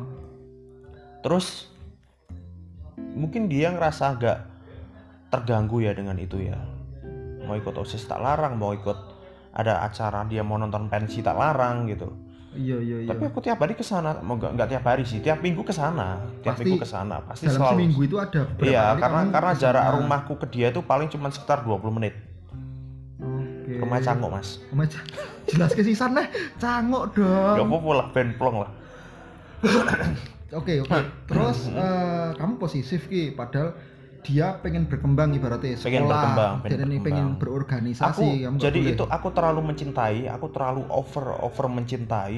terus 1.25 1.67
mungkin 3.17 3.51
dia 3.51 3.73
ngerasa 3.73 4.15
agak 4.15 4.37
terganggu 5.27 5.79
ya 5.79 5.91
dengan 5.91 6.15
itu 6.15 6.39
ya. 6.41 6.57
Mau 7.41 7.53
ikut 7.53 7.73
osis 7.73 8.03
tak 8.03 8.19
larang 8.19 8.55
mau 8.55 8.71
ikut 8.71 8.95
ada 9.51 9.81
acara 9.81 10.21
dia 10.23 10.41
mau 10.41 10.55
nonton 10.55 10.87
pensi 10.87 11.19
tak 11.19 11.33
larang 11.33 11.87
gitu. 11.87 12.11
Iya 12.53 12.77
iya 12.79 12.97
iya. 13.01 13.07
Tapi 13.07 13.23
aku 13.23 13.39
tiap 13.39 13.57
hari 13.57 13.73
ke 13.73 13.81
sana 13.81 14.17
mau 14.19 14.33
nggak 14.35 14.51
nggak 14.51 14.67
tiap 14.67 14.83
hari 14.83 15.03
sih 15.03 15.19
tiap 15.19 15.39
minggu 15.39 15.61
ke 15.61 15.71
sana 15.71 16.17
tiap 16.41 16.53
Pasti 16.53 16.63
minggu 16.63 16.77
ke 16.79 16.87
sana 16.87 17.15
pasti 17.21 17.45
dalam 17.45 17.55
selalu. 17.55 17.71
seminggu 17.75 18.01
itu 18.03 18.15
ada 18.17 18.41
iya 18.59 18.85
karena 18.95 19.19
karena 19.29 19.51
ke 19.51 19.55
sana. 19.55 19.63
jarak 19.63 19.83
rumahku 19.93 20.33
ke 20.37 20.47
dia 20.47 20.67
itu 20.67 20.81
paling 20.81 21.07
cuma 21.07 21.29
sekitar 21.29 21.61
20 21.61 21.85
menit. 21.91 22.15
Oke. 23.17 23.73
Rumah 23.77 23.99
cangkok 23.99 24.31
mas. 24.31 24.49
Rumah 24.67 24.87
Cang- 24.87 25.09
jelas 25.45 25.71
ke 25.71 25.81
sisan 25.81 26.11
nih 26.11 26.27
cangok 26.57 27.03
ya 27.13 27.55
dong 27.55 27.69
apa 27.69 27.89
lah 27.93 28.07
ben 28.09 28.29
plong 28.33 28.57
lah. 28.59 28.71
Oke 30.49 30.79
oke. 30.79 30.97
Terus 31.27 31.67
eh, 31.69 32.29
kamu 32.33 32.55
posesif 32.55 33.05
ki. 33.05 33.35
Padahal 33.35 33.75
dia 34.25 34.59
pengen 34.59 34.89
berkembang 34.89 35.29
ibaratnya 35.35 35.77
sekolah 35.77 35.85
Pengen 35.87 36.03
berkembang, 36.09 36.53
pengen 36.59 36.79
berkembang. 36.79 37.03
pengen 37.05 37.25
aku 37.27 37.39
berorganisasi 37.41 38.25
kamu 38.43 38.55
nggak 38.55 38.63
jadi 38.63 38.79
boleh. 38.81 38.93
itu 38.95 39.03
aku 39.07 39.27
terlalu 39.31 39.61
mencintai 39.71 40.19
aku 40.27 40.47
terlalu 40.51 40.81
over 40.89 41.25
over 41.43 41.65
mencintai. 41.71 42.37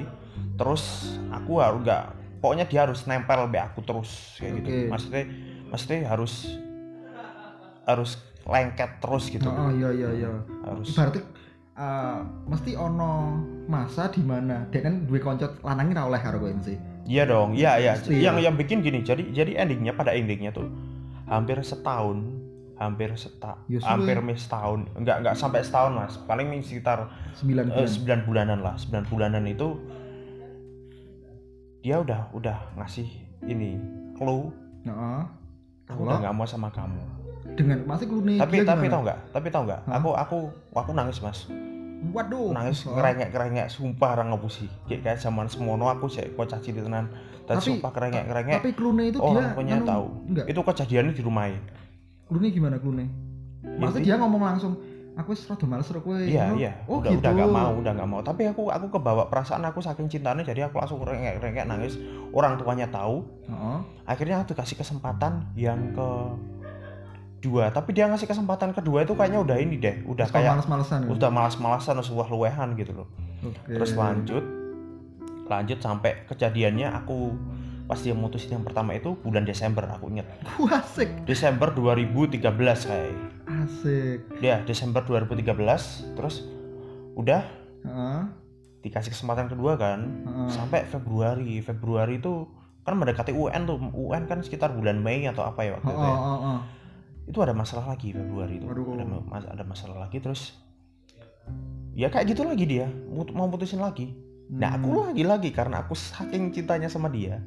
Terus 0.60 0.84
aku 1.32 1.64
harus 1.64 1.80
nggak 1.84 2.04
pokoknya 2.40 2.66
dia 2.68 2.80
harus 2.88 3.04
nempel 3.08 3.48
be 3.52 3.60
aku 3.60 3.80
terus 3.84 4.38
kayak 4.40 4.52
gitu. 4.64 4.68
Oke. 4.70 4.80
maksudnya 4.92 5.24
maksudnya 5.70 6.00
harus 6.08 6.34
harus 7.90 8.12
lengket 8.46 8.92
terus 9.02 9.24
gitu. 9.30 9.50
Oh, 9.50 9.70
iya 9.74 9.90
iya 9.94 10.10
iya. 10.14 10.32
Harus. 10.66 10.94
Ibaratnya 10.94 11.24
eh, 11.80 12.20
mesti 12.50 12.72
ono 12.76 13.12
masa 13.70 14.10
di 14.10 14.22
mana 14.26 14.66
dia 14.74 14.82
kan 14.82 15.06
duwe 15.06 15.22
konco 15.22 15.58
lanangin 15.62 15.98
oleh 15.98 16.20
karo 16.22 16.42
kowe 16.42 16.50
mesti. 16.50 16.76
Iya 17.10 17.26
dong 17.26 17.58
iya 17.58 17.82
iya. 17.82 17.94
Yang 18.06 18.36
yang 18.46 18.56
bikin 18.58 18.86
gini 18.86 19.02
jadi 19.02 19.26
jadi 19.34 19.66
endingnya 19.66 19.98
pada 19.98 20.14
endingnya 20.14 20.54
tuh 20.54 20.70
hampir 21.30 21.62
setahun 21.62 22.18
hampir 22.76 23.12
seta 23.14 23.60
Ya, 23.68 23.84
hampir 23.84 24.18
mis 24.20 24.40
setahun 24.40 24.88
enggak 24.96 25.20
enggak 25.20 25.36
sampai 25.36 25.60
setahun 25.62 25.92
mas. 25.94 26.16
Paling 26.24 26.48
sekitar 26.62 27.12
9 27.36 27.44
Eh, 27.44 27.68
bulan. 27.68 27.86
sembilan 27.86 28.20
bulanan 28.24 28.60
lah 28.60 28.76
sembilan 28.76 29.04
bulanan 29.06 29.44
itu 29.46 29.68
dia 31.80 31.96
udah 31.98 32.32
udah 32.34 32.58
ngasih 32.76 33.08
ini 33.46 33.80
clue. 34.16 34.52
Heeh. 34.84 35.22
aku 35.88 36.06
udah 36.06 36.22
nggak 36.22 36.36
mau 36.36 36.46
sama 36.46 36.70
kamu. 36.70 37.02
Dengan 37.52 37.82
masih 37.84 38.06
tapi 38.38 38.62
dia 38.62 38.68
tapi 38.68 38.80
gimana? 38.80 38.94
tau 38.94 39.02
nggak? 39.04 39.20
Tapi 39.34 39.48
tau 39.50 39.64
nggak? 39.66 39.82
Aku 39.90 40.10
aku 40.14 40.38
aku 40.72 40.92
nangis 40.94 41.20
mas 41.20 41.50
waduh. 42.12 42.52
Nangis 42.56 42.86
Oh. 42.86 42.96
kerengek 42.96 43.30
kerengek 43.30 43.68
sumpah 43.68 44.16
orang 44.16 44.32
ngebusi. 44.32 44.66
Kayak 44.88 45.02
kayak 45.06 45.18
zaman 45.20 45.46
semono 45.48 45.88
aku 45.88 46.08
sih 46.08 46.26
kocah 46.34 46.58
cilik 46.58 46.86
tenan. 46.86 47.12
Dan 47.46 47.58
Tapi- 47.58 47.66
sumpah 47.66 47.92
kerengek 47.92 48.24
kerengek 48.30 48.58
tapi 48.62 48.72
kelune 48.78 49.04
itu 49.10 49.18
orang 49.18 49.42
dia 49.42 49.58
punya 49.58 49.76
anu, 49.82 49.86
tahu. 49.86 50.06
Enggak. 50.30 50.46
Itu 50.48 50.60
kejadiannya 50.62 51.14
di 51.18 51.24
rumah 51.26 51.46
kelune 52.30 52.48
gimana 52.54 52.78
kelune 52.78 53.10
maksudnya 53.60 54.06
dia 54.06 54.16
ngomong 54.22 54.42
langsung 54.46 54.74
aku 55.18 55.36
wis 55.36 55.44
rada 55.52 55.66
males 55.68 55.84
karo 55.84 56.00
kowe. 56.00 56.16
Iya 56.16 56.56
iya, 56.56 56.72
oh 56.88 57.04
udah 57.04 57.12
gitu. 57.12 57.20
udah 57.20 57.32
nggak 57.36 57.52
mau, 57.52 57.72
udah 57.76 57.92
nggak 57.92 58.10
mau. 58.10 58.22
Tapi 58.24 58.48
aku 58.48 58.72
aku 58.72 58.88
kebawa 58.88 59.28
perasaan 59.28 59.68
aku 59.68 59.84
saking 59.84 60.08
cintanya, 60.08 60.48
jadi 60.48 60.72
aku 60.72 60.80
langsung 60.80 61.04
rengek 61.04 61.44
rengek 61.44 61.68
nangis. 61.68 62.00
Orang 62.32 62.56
tuanya 62.56 62.88
tahu, 62.88 63.28
Heeh. 63.44 63.80
akhirnya 64.08 64.40
aku 64.40 64.56
dikasih 64.56 64.80
kesempatan 64.80 65.44
yang 65.60 65.92
ke 65.92 66.08
dua 67.40 67.72
tapi 67.72 67.96
dia 67.96 68.06
ngasih 68.12 68.28
kesempatan 68.28 68.76
kedua 68.76 69.08
itu 69.08 69.16
kayaknya 69.16 69.40
udah 69.40 69.58
ini 69.58 69.80
deh 69.80 69.96
udah 70.04 70.28
kayak 70.28 70.60
males-malesan 70.60 71.08
ya? 71.08 71.10
udah 71.16 71.30
malas-malasan 71.32 71.96
sebuah 72.04 72.28
luwehan 72.28 72.76
gitu 72.76 72.92
loh 72.92 73.08
Oke. 73.44 73.80
terus 73.80 73.96
lanjut 73.96 74.44
lanjut 75.48 75.80
sampai 75.80 76.28
kejadiannya 76.28 76.92
aku 76.94 77.34
pas 77.90 77.98
dia 77.98 78.14
mutusin 78.14 78.62
yang 78.62 78.66
pertama 78.68 78.94
itu 78.94 79.18
bulan 79.26 79.48
Desember 79.48 79.82
aku 79.90 80.14
inget 80.14 80.28
asik 80.70 81.10
Desember 81.26 81.74
2013 81.74 82.38
kayak 82.86 83.18
asik 83.66 84.20
dia 84.38 84.62
Desember 84.68 85.02
2013 85.02 86.14
terus 86.14 86.46
udah 87.18 87.42
Heeh. 87.82 88.22
dikasih 88.86 89.16
kesempatan 89.16 89.50
kedua 89.50 89.80
kan 89.80 90.06
Heeh. 90.06 90.50
sampai 90.54 90.86
Februari 90.86 91.64
Februari 91.66 92.22
itu 92.22 92.46
kan 92.86 92.94
mendekati 92.94 93.34
UN 93.34 93.66
tuh 93.66 93.78
UN 93.92 94.30
kan 94.30 94.40
sekitar 94.46 94.70
bulan 94.74 95.02
Mei 95.02 95.26
atau 95.26 95.46
apa 95.46 95.66
ya 95.66 95.74
waktu 95.78 95.90
Heeh, 95.90 95.98
itu 95.98 96.06
ya. 96.06 96.18
heeh, 96.20 96.40
heeh. 96.46 96.60
Itu 97.30 97.38
ada 97.46 97.54
masalah 97.54 97.94
lagi 97.94 98.10
Februari 98.10 98.58
itu. 98.58 98.66
Waduh. 98.66 98.98
ada, 98.98 99.06
ma- 99.06 99.52
ada 99.54 99.64
masalah 99.64 100.10
lagi 100.10 100.18
terus 100.18 100.58
ya 101.94 102.10
kayak 102.10 102.34
gitu 102.34 102.42
lagi 102.42 102.66
dia 102.66 102.90
mau 103.14 103.46
putusin 103.46 103.78
lagi. 103.78 104.10
Nah 104.50 104.74
Hmm. 104.74 104.82
aku 104.82 104.90
lagi 105.14 105.24
lagi 105.24 105.50
karena 105.54 105.86
aku 105.86 105.94
saking 105.94 106.50
cintanya 106.50 106.90
sama 106.90 107.08
dia 107.14 107.38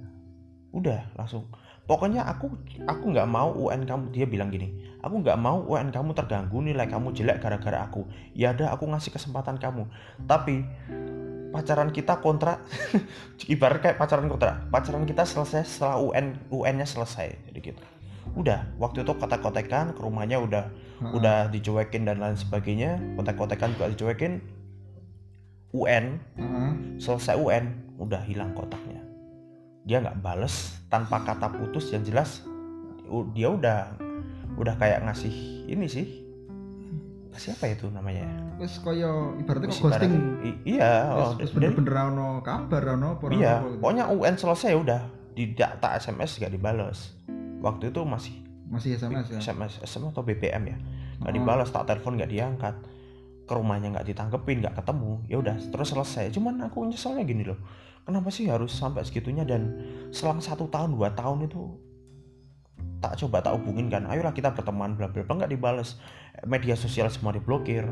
udah 0.70 1.12
langsung. 1.18 1.50
Pokoknya 1.82 2.22
aku 2.22 2.46
aku 2.86 3.04
nggak 3.10 3.26
mau 3.26 3.50
UN 3.58 3.82
kamu 3.82 4.14
dia 4.14 4.22
bilang 4.22 4.54
gini 4.54 4.70
aku 5.02 5.18
nggak 5.18 5.34
mau 5.34 5.66
UN 5.66 5.90
kamu 5.90 6.14
terganggu 6.14 6.62
nilai 6.62 6.86
kamu 6.86 7.10
jelek 7.10 7.42
gara-gara 7.42 7.82
aku. 7.82 8.06
Ya 8.38 8.54
ada 8.54 8.70
aku 8.70 8.86
ngasih 8.86 9.10
kesempatan 9.10 9.58
kamu. 9.58 9.90
Tapi 10.30 10.62
pacaran 11.52 11.92
kita 11.92 12.22
kontrak 12.24 12.64
ibarat 13.52 13.84
kayak 13.84 13.96
pacaran 14.00 14.24
kontrak 14.24 14.72
pacaran 14.72 15.04
kita 15.04 15.28
selesai 15.28 15.68
setelah 15.68 16.00
UN 16.00 16.32
UN-nya 16.48 16.88
selesai 16.88 17.52
jadi 17.52 17.58
gitu 17.60 17.82
udah 18.32 18.64
waktu 18.80 19.04
itu 19.04 19.12
kotek-kotekan 19.12 19.92
ke 19.92 20.00
rumahnya 20.00 20.40
udah 20.40 20.64
Heeh. 20.72 21.12
udah 21.12 21.50
dicuekin 21.52 22.08
dan 22.08 22.22
lain 22.22 22.38
sebagainya. 22.38 22.96
Kotek-kotekan 23.18 23.74
juga 23.76 23.86
dicuekin. 23.92 24.32
UN 25.72 26.20
Heeh. 26.36 26.70
selesai 27.00 27.36
UN 27.36 27.96
udah 27.96 28.20
hilang 28.24 28.52
kotaknya. 28.52 29.00
Dia 29.88 30.04
nggak 30.04 30.20
bales 30.20 30.78
tanpa 30.92 31.24
kata 31.24 31.48
putus 31.48 31.90
yang 31.90 32.04
jelas 32.04 32.44
dia 33.36 33.48
udah 33.52 33.92
udah 34.56 34.74
kayak 34.80 35.04
ngasih 35.04 35.32
ini 35.68 35.86
sih. 35.88 36.06
Siapa 37.32 37.64
itu 37.64 37.88
namanya? 37.88 38.28
Wis 38.60 38.76
kaya 38.84 39.08
ibaratnya 39.40 39.72
kok 39.72 39.80
ghosting. 39.88 40.12
iya 40.68 41.16
wis 41.16 41.48
oh, 41.48 41.56
bener-bener 41.56 42.12
ono 42.12 42.44
kabar 42.44 42.92
ono 42.92 43.16
apa 43.16 43.24
iya 43.32 43.64
apa 43.64 43.72
gitu. 43.72 43.80
pokoknya 43.80 44.04
UN 44.12 44.34
selesai 44.36 44.72
udah. 44.76 45.02
Tidak 45.32 45.80
tak 45.80 45.96
SMS 45.96 46.36
gak 46.36 46.52
dibalas 46.52 47.16
waktu 47.62 47.94
itu 47.94 48.02
masih 48.02 48.34
masih 48.66 48.98
SMS 48.98 49.30
ya? 49.30 49.38
SMS 49.38 49.72
SMS 49.84 50.10
atau 50.12 50.26
BBM 50.26 50.62
ya? 50.66 50.76
Nggak 51.22 51.32
Oh. 51.32 51.36
dibalas 51.38 51.68
tak 51.70 51.86
telepon 51.86 52.18
nggak 52.18 52.30
diangkat. 52.30 52.74
Ke 53.42 53.52
rumahnya 53.58 53.94
nggak 53.94 54.06
ditangkepin 54.06 54.62
nggak 54.62 54.76
ketemu 54.82 55.22
ya 55.30 55.36
udah 55.38 55.56
terus 55.70 55.94
selesai. 55.94 56.34
Cuman 56.34 56.58
aku 56.66 56.82
nyeselnya 56.86 57.22
gini 57.22 57.46
loh 57.46 57.58
kenapa 58.02 58.28
sih 58.34 58.50
harus 58.50 58.74
sampai 58.74 59.06
segitunya? 59.06 59.46
Dan 59.46 59.78
selang 60.10 60.42
satu 60.42 60.66
tahun 60.66 60.94
dua 60.98 61.14
tahun 61.14 61.46
itu 61.46 61.62
tak 63.02 63.18
coba 63.18 63.42
tak 63.42 63.58
hubungin 63.58 63.90
kan? 63.90 64.06
Ayolah 64.06 64.34
kita 64.34 64.54
berteman 64.54 64.94
bla 64.98 65.10
bla 65.10 65.22
bla. 65.22 65.34
Nggak 65.42 65.50
dibales 65.54 65.98
media 66.46 66.74
sosial 66.78 67.10
semua 67.10 67.34
diblokir 67.34 67.82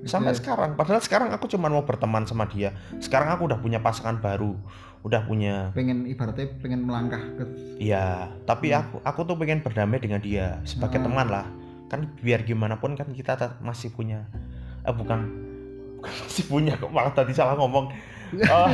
sampai 0.00 0.30
sekarang 0.32 0.74
padahal 0.74 1.00
sekarang 1.00 1.30
aku 1.30 1.46
cuma 1.46 1.66
mau 1.66 1.82
berteman 1.82 2.22
sama 2.22 2.46
dia 2.46 2.70
sekarang 2.98 3.30
aku 3.30 3.46
udah 3.46 3.58
punya 3.58 3.78
pasangan 3.78 4.16
baru 4.16 4.54
udah 5.00 5.22
punya 5.22 5.70
pengen 5.72 6.04
ibaratnya 6.04 6.50
pengen 6.58 6.82
melangkah 6.82 7.22
ke 7.34 7.44
Iya, 7.78 8.26
tapi 8.42 8.70
aku 8.70 8.98
aku 9.00 9.22
tuh 9.22 9.34
pengen 9.34 9.58
berdamai 9.58 9.96
dengan 9.96 10.18
dia 10.18 10.58
sebagai 10.62 10.98
Hmm. 10.98 11.06
teman 11.06 11.26
lah. 11.28 11.46
Kan 11.86 12.10
biar 12.18 12.42
gimana 12.42 12.74
pun 12.74 12.92
kan 12.92 13.06
kita 13.08 13.38
masih 13.58 13.88
punya 13.88 14.26
eh 14.82 14.90
bukan 14.90 15.30
bukan 15.96 16.12
masih 16.26 16.44
punya 16.44 16.74
kok 16.74 16.90
malah 16.90 17.10
tadi 17.10 17.30
salah 17.30 17.54
ngomong. 17.54 17.90
Eh, 18.28 18.70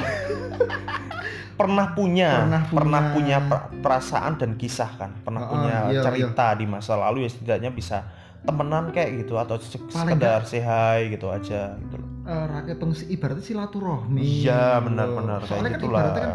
pernah 1.55 1.95
punya 1.95 2.43
Pernah 2.43 2.63
pernah 2.67 3.03
punya. 3.07 3.39
punya, 3.39 3.39
per- 3.47 3.65
perasaan 3.79 4.35
dan 4.35 4.59
kisah 4.59 4.91
kan, 4.99 5.15
pernah 5.23 5.47
Ah, 5.47 5.49
punya 5.49 5.77
iya, 5.89 6.03
cerita 6.03 6.51
di 6.55 6.67
masa 6.67 6.99
lalu 6.99 7.23
ya 7.23 7.31
setidaknya 7.31 7.71
bisa 7.71 8.03
temenan 8.45 8.85
kayak 8.91 9.11
gitu 9.19 9.35
atau 9.35 9.57
se- 9.57 9.81
Paling 9.81 10.15
sekedar 10.15 10.41
say 10.45 10.61
hi 10.61 11.09
gitu 11.09 11.29
aja 11.29 11.75
gitu 11.75 11.97
loh. 11.97 12.09
eh, 12.23 12.45
rakyat 12.47 12.77
tong 12.77 12.93
ibaratnya 12.95 13.41
silaturahmi 13.43 14.21
Iya, 14.21 14.45
gitu. 14.75 14.85
benar-benar 14.87 15.41
soalnya 15.43 15.51
kayak 15.51 15.65
kan 15.67 15.81
gitulah. 15.81 16.01
ibaratnya 16.03 16.23
kan 16.23 16.33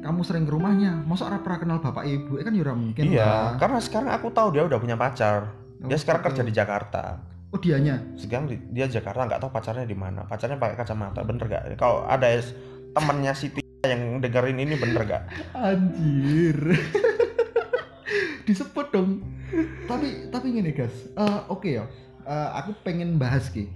kamu 0.00 0.20
sering 0.22 0.44
ke 0.44 0.50
rumahnya 0.50 0.92
masa 1.02 1.22
ora 1.26 1.38
pernah 1.38 1.58
kenal 1.58 1.78
bapak 1.78 2.04
ibu 2.04 2.32
ya 2.34 2.42
kan 2.42 2.52
ya 2.54 2.72
mungkin 2.74 3.02
Iya, 3.06 3.20
lah. 3.22 3.48
karena 3.56 3.78
sekarang 3.78 4.08
aku 4.10 4.26
tahu 4.30 4.48
dia 4.50 4.62
udah 4.62 4.78
punya 4.78 4.96
pacar. 4.96 5.52
Dia 5.78 5.92
Oh, 5.92 6.00
sekarang 6.00 6.20
gitu. 6.22 6.28
kerja 6.30 6.42
di 6.42 6.54
Jakarta. 6.54 7.02
oh 7.48 7.58
dianya 7.58 7.98
sekarang 8.14 8.46
di- 8.46 8.62
dia 8.70 8.86
Jakarta 8.86 9.26
nggak 9.26 9.40
tahu 9.40 9.50
pacarnya 9.50 9.82
di 9.82 9.92
mana 9.92 10.22
pacarnya 10.22 10.54
pakai 10.54 10.76
kacamata 10.76 11.20
bener 11.20 11.44
gak 11.44 11.74
kalau 11.74 12.06
ada 12.06 12.30
temennya 12.92 13.34
Siti 13.34 13.58
yang 13.82 14.18
dengerin 14.18 14.54
ini 14.56 14.78
bener 14.78 15.02
gak 15.02 15.22
anjir 15.58 16.54
disebut 18.46 18.86
dong 18.90 19.18
tapi 19.90 20.08
tapi 20.30 20.46
gini 20.54 20.70
guys. 20.70 20.94
Eh, 21.10 21.40
oke 21.50 21.68
ya. 21.68 21.84
Eh, 22.22 22.48
aku 22.62 22.70
pengen 22.86 23.18
bahas 23.18 23.50
ki. 23.50 23.66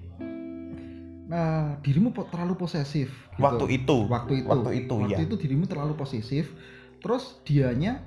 Nah 1.27 1.81
dirimu 1.83 2.15
terlalu 2.31 2.55
posesif 2.55 3.11
gitu. 3.11 3.43
waktu 3.43 3.65
itu. 3.83 3.97
Waktu 4.07 4.33
itu. 4.45 4.49
Waktu 4.49 4.71
itu 4.87 4.95
waktu 4.95 5.13
ya 5.13 5.19
itu 5.27 5.35
dirimu 5.35 5.67
terlalu 5.67 5.99
posesif. 5.99 6.55
Terus 7.03 7.43
dianya 7.43 8.01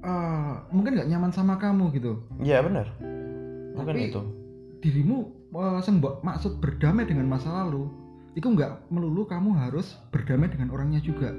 eh, 0.00 0.54
mungkin 0.72 0.96
nggak 0.96 1.08
nyaman 1.12 1.32
sama 1.36 1.60
kamu 1.60 1.92
gitu. 1.92 2.24
Iya 2.40 2.64
bener 2.64 2.88
mungkin 3.80 3.96
Tapi- 3.96 4.08
itu. 4.12 4.22
dirimu 4.80 5.16
eh, 5.56 5.80
sing 5.84 6.00
mbok 6.00 6.24
maksud 6.24 6.60
berdamai 6.60 7.04
dengan 7.04 7.28
masa 7.28 7.52
lalu 7.64 7.88
itu 8.32 8.46
nggak 8.46 8.88
melulu 8.94 9.26
kamu 9.26 9.56
harus 9.58 9.98
berdamai 10.14 10.48
dengan 10.48 10.70
orangnya 10.70 11.02
juga. 11.02 11.34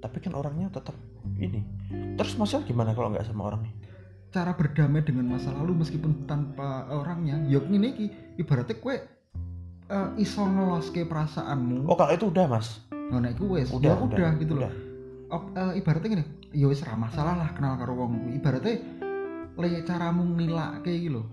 Tapi 0.00 0.16
kan 0.22 0.32
orangnya 0.32 0.72
tetap 0.72 0.96
ini. 1.38 1.60
Terus 2.16 2.34
masalah 2.36 2.64
gimana 2.64 2.92
kalau 2.92 3.10
nggak 3.12 3.26
sama 3.26 3.50
orangnya 3.52 3.72
cara 4.30 4.54
berdamai 4.54 5.02
dengan 5.02 5.26
masa 5.26 5.50
lalu 5.50 5.82
meskipun 5.82 6.24
tanpa 6.30 6.86
orangnya. 6.86 7.34
Yuk 7.50 7.66
ini 7.66 7.88
iki 7.90 8.06
ibaratnya 8.38 8.78
kue 8.78 8.96
eh, 9.90 10.08
iso 10.22 10.46
ngeloske 10.46 11.02
perasaanmu. 11.02 11.90
Oh 11.90 11.98
kalau 11.98 12.14
itu 12.14 12.30
udah 12.30 12.46
mas? 12.46 12.78
Nah 12.94 13.18
nek 13.18 13.34
iku 13.34 13.58
wis. 13.58 13.74
Udah 13.74 13.90
ya 13.90 13.98
udah, 13.98 14.30
gitu 14.38 14.54
loh. 14.54 14.70
udah. 14.70 14.72
Op- 15.34 15.50
eh, 15.58 15.82
ibaratnya 15.82 16.08
gini. 16.14 16.24
Ya 16.54 16.66
wis 16.70 16.82
ra 16.86 16.94
masalah 16.94 17.34
lah 17.38 17.50
kenal 17.58 17.74
karo 17.74 17.98
wong 17.98 18.34
ibaratnya 18.34 18.78
le 19.58 19.82
caramu 19.84 20.24
nilak 20.38 20.86
kayak 20.86 20.98
gitu 21.04 21.20
loh 21.20 21.26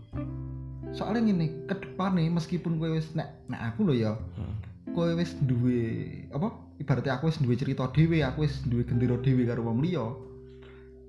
soalnya 0.91 1.31
gini 1.31 1.47
ke 1.67 1.75
depan 1.77 2.15
nih 2.15 2.27
meskipun 2.31 2.75
gue 2.75 2.97
wis 2.97 3.11
nek 3.13 3.29
nek 3.47 3.71
aku 3.71 3.87
loh 3.87 3.95
ya 3.95 4.11
Hmm. 4.35 4.55
kowe 4.91 5.07
wis 5.15 5.35
duwe 5.45 6.25
apa 6.33 6.51
ibaratnya 6.77 7.17
aku 7.17 7.29
wis 7.29 7.41
duwe 7.41 7.57
cerita 7.57 7.89
dhewe 7.89 8.21
aku 8.21 8.45
wis 8.45 8.61
duwe 8.65 8.85
gendera 8.85 9.17
dhewe 9.17 9.43
karo 9.45 9.65
wong 9.65 9.81
liya. 9.81 10.05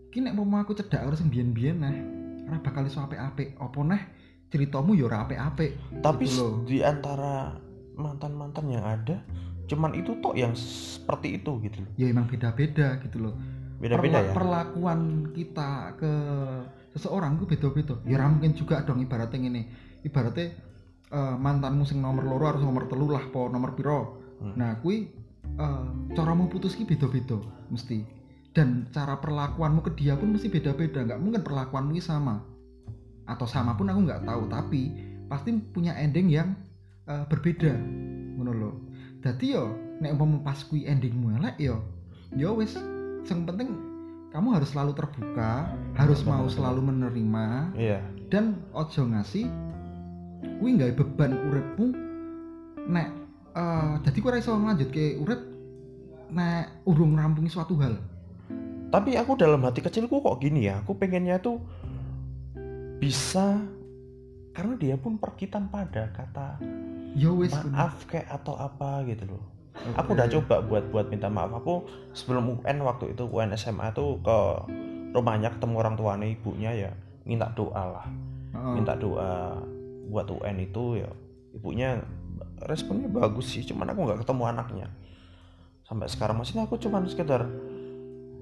Ki 0.09 0.25
nek 0.25 0.33
mau 0.37 0.49
aku 0.57 0.73
cedak 0.73 1.05
karo 1.05 1.15
sing 1.15 1.29
biyen-biyen 1.29 1.77
nah 1.85 1.93
ora 2.49 2.59
bakal 2.65 2.89
iso 2.89 3.05
apik-apik. 3.05 3.57
Apa 3.61 3.79
neh? 3.85 4.03
Ceritamu 4.49 4.97
ya 4.97 5.05
ora 5.13 5.29
apik-apik 5.29 5.77
tapi 6.01 6.25
Gitu 6.25 6.65
di 6.65 6.81
antara 6.81 7.53
mantan 8.01 8.33
mantan 8.33 8.73
yang 8.73 8.81
ada 8.87 9.21
cuman 9.69 9.93
itu 9.93 10.17
tok 10.25 10.33
yang 10.33 10.57
seperti 10.57 11.37
itu 11.37 11.61
gitu 11.61 11.85
loh. 11.85 11.91
Ya 12.01 12.09
emang 12.09 12.25
beda-beda 12.25 12.97
gitu 13.05 13.21
loh. 13.21 13.37
Beda 13.77 14.01
beda 14.01 14.25
Perla- 14.25 14.25
ya? 14.25 14.33
perlakuan 14.33 15.01
kita 15.37 15.93
ke 16.01 16.13
seseorang 16.97 17.37
itu 17.37 17.45
beda-beda. 17.45 18.01
Ya 18.09 18.17
ora 18.17 18.33
mungkin 18.33 18.57
juga 18.57 18.81
dong 18.89 19.05
ibaratnya 19.05 19.37
ini 19.37 19.69
ibaratnya 20.01 20.57
eh, 21.13 21.37
mantanmu 21.37 21.85
sing 21.85 22.01
nomor 22.01 22.25
loro 22.25 22.49
harus 22.49 22.65
nomor 22.65 22.89
telu 22.89 23.13
lah 23.13 23.29
po 23.29 23.53
nomor 23.53 23.77
piro. 23.77 24.17
Hmm. 24.39 24.55
nah 24.55 24.79
kui 24.79 25.11
eh, 25.57 25.87
caramu 26.13 26.53
putus 26.53 26.77
ki 26.77 26.85
beda-beda 26.85 27.41
mesti. 27.73 28.05
Dan 28.53 28.91
cara 28.91 29.17
perlakuanmu 29.23 29.81
ke 29.87 29.95
dia 29.95 30.19
pun 30.19 30.35
mesti 30.35 30.51
beda-beda 30.51 31.07
nggak 31.07 31.21
mungkin 31.23 31.41
perlakuanmu 31.41 31.97
sama. 32.03 32.45
Atau 33.25 33.49
sama 33.49 33.77
pun 33.79 33.89
aku 33.89 34.05
nggak 34.05 34.25
tahu 34.29 34.49
tapi 34.53 34.93
pasti 35.29 35.57
punya 35.73 35.97
ending 35.97 36.29
yang 36.29 36.53
eh, 37.09 37.25
berbeda 37.29 37.73
lho. 38.39 38.73
Dadi 39.19 39.53
yo 39.53 39.89
nek 39.99 40.15
umpama 40.15 40.39
pas 40.47 40.59
kui 40.63 40.87
endingmu 40.87 41.35
elek 41.43 41.59
yo 41.59 41.83
yo 42.39 42.55
wis 42.55 42.79
yang 43.27 43.45
penting 43.45 43.75
kamu 44.31 44.55
harus 44.55 44.71
selalu 44.71 44.93
terbuka 44.95 45.73
harus 45.99 46.21
mau 46.23 46.47
selalu 46.47 46.81
menerima 46.93 47.47
iya. 47.75 47.99
dan 48.31 48.61
ojo 48.77 49.09
ngasih 49.09 49.49
kuwi 50.63 50.79
nggak 50.79 50.97
beban 51.01 51.35
uripmu 51.51 51.87
nek 52.87 53.11
eh 53.59 53.93
jadi 54.07 54.19
ora 54.23 54.37
iso 54.39 54.55
lanjut 54.55 54.89
ke 54.95 55.19
urip 55.19 55.43
nek 56.31 56.87
urung 56.87 57.19
rampungi 57.19 57.51
suatu 57.51 57.75
hal? 57.83 57.99
Tapi 58.89 59.19
aku 59.19 59.37
dalam 59.37 59.61
hati 59.67 59.83
kecilku 59.85 60.23
kok 60.23 60.39
gini 60.41 60.71
ya 60.71 60.81
aku 60.81 60.97
pengennya 60.97 61.43
tuh 61.43 61.61
bisa 63.03 63.61
karena 64.57 64.75
dia 64.75 64.97
pun 64.99 65.21
pergi 65.21 65.47
tanpa 65.47 65.87
ada 65.87 66.11
kata 66.11 66.59
ya 67.15 67.31
wis 67.31 67.55
maaf 67.55 68.07
kayak 68.11 68.27
atau 68.31 68.55
apa 68.59 69.07
gitu 69.07 69.27
loh. 69.27 69.45
Oke. 69.79 69.95
aku 69.95 70.09
udah 70.19 70.27
coba 70.27 70.57
buat 70.67 70.85
buat 70.91 71.07
minta 71.11 71.31
maaf. 71.31 71.63
Aku 71.63 71.87
sebelum 72.11 72.59
UN 72.59 72.83
waktu 72.83 73.15
itu 73.15 73.23
UN 73.31 73.55
SMA 73.55 73.95
tuh 73.95 74.19
ke 74.23 74.39
rumahnya 75.15 75.55
ketemu 75.55 75.75
orang 75.79 75.95
tuanya 75.95 76.27
ibunya 76.27 76.71
ya 76.75 76.91
minta 77.23 77.47
doa 77.55 77.83
lah. 77.87 78.07
Minta 78.75 78.99
doa 78.99 79.63
buat 80.11 80.27
UN 80.27 80.59
itu 80.59 80.99
ya 80.99 81.11
ibunya 81.55 82.03
responnya 82.65 83.07
bagus 83.07 83.55
sih 83.55 83.63
cuman 83.63 83.93
aku 83.93 84.01
nggak 84.09 84.21
ketemu 84.27 84.43
anaknya. 84.49 84.87
Sampai 85.87 86.09
sekarang 86.09 86.37
maksudnya 86.37 86.67
aku 86.67 86.77
cuman 86.77 87.07
sekedar 87.07 87.49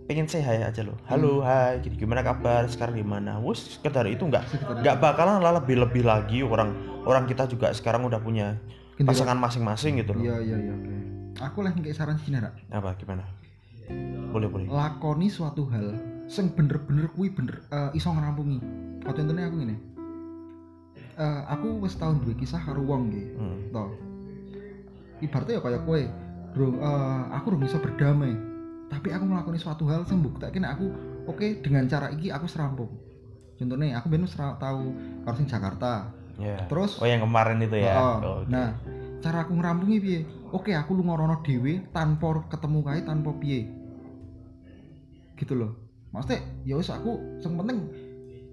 pengen 0.07 0.31
say 0.31 0.41
hi 0.41 0.63
aja 0.63 0.83
loh. 0.87 0.97
Halo 1.07 1.43
hai 1.43 1.83
gini 1.83 1.99
gimana 1.99 2.23
kabar 2.23 2.65
sekarang 2.67 2.97
gimana 2.97 3.43
wus 3.43 3.77
sekedar 3.79 4.07
itu 4.07 4.23
nggak 4.23 4.45
nggak 4.83 4.97
bakalan 5.03 5.43
lah 5.43 5.59
lebih 5.59 5.83
lebih 5.83 6.07
lagi 6.07 6.41
orang 6.47 6.73
orang 7.03 7.27
kita 7.27 7.47
juga 7.47 7.75
sekarang 7.75 8.07
udah 8.07 8.23
punya 8.23 8.55
pasangan 9.03 9.37
masing-masing 9.37 10.01
gitu 10.01 10.15
loh. 10.15 10.23
Iya 10.23 10.37
iya 10.41 10.57
iya 10.57 10.73
oke. 10.73 10.95
Aku 11.37 11.61
lagi 11.61 11.79
kayak 11.85 11.97
saran 11.99 12.17
sini 12.17 12.41
Ra. 12.41 12.49
apa 12.73 12.97
gimana? 12.97 13.27
Boleh 14.33 14.49
boleh. 14.49 14.67
Lakoni 14.71 15.29
suatu 15.29 15.69
hal 15.69 15.95
sing 16.27 16.51
bener-bener 16.55 17.07
kuwi 17.13 17.31
bener 17.31 17.63
eh, 17.71 17.91
iso 17.95 18.11
ngerampungi. 18.11 18.59
Kau 19.05 19.15
contohnya 19.15 19.47
aku 19.47 19.59
gini 19.63 19.77
Eh, 21.17 21.43
aku 21.49 21.81
wis 21.81 21.97
tahun 21.97 22.21
duwe 22.21 22.37
kisah 22.37 22.61
karo 22.61 22.85
wong 22.85 23.09
nggih 23.09 23.27
Hmm. 23.41 23.59
toh 23.73 23.89
ibaratnya 25.21 25.59
ya 25.59 25.63
kayak 25.65 25.83
kue 25.89 26.03
bro 26.53 26.77
eh, 26.77 27.23
aku 27.37 27.45
belum 27.53 27.63
bisa 27.65 27.77
berdamai 27.81 28.33
tapi 28.87 29.11
aku 29.11 29.25
melakukan 29.27 29.59
suatu 29.59 29.85
hal 29.91 30.07
sing 30.07 30.23
buktikan 30.23 30.63
aku 30.63 30.87
oke 31.27 31.63
dengan 31.63 31.91
cara 31.91 32.07
iki 32.15 32.31
aku 32.31 32.47
serampung. 32.47 32.91
Contohnya 33.59 33.99
aku 33.99 34.07
bener 34.13 34.31
serah 34.31 34.55
tahu 34.63 34.95
harus 35.27 35.39
sing 35.43 35.49
Jakarta. 35.51 36.13
Ya. 36.37 36.69
terus 36.69 37.01
oh 37.01 37.09
yang 37.09 37.25
kemarin 37.25 37.65
itu 37.65 37.81
ya? 37.81 37.97
Oh, 37.97 38.17
Oh, 38.21 38.35
oke. 38.45 38.53
nah 38.53 38.77
cara 39.25 39.49
aku 39.49 39.57
ngerampungi 39.57 39.97
piye? 40.05 40.21
Oke 40.53 40.77
aku 40.77 40.93
lu 40.93 41.03
ngorono 41.09 41.41
dhewe 41.41 41.81
tanpa 41.91 42.45
ketemu 42.53 42.79
kae 42.85 43.01
tanpa 43.09 43.33
piye? 43.41 43.73
Gitu 45.35 45.57
loh. 45.57 45.73
Maksudnya 46.13 46.45
ya 46.69 46.77
wis 46.77 46.93
aku 46.93 47.41
yang 47.41 47.57
penting 47.57 47.79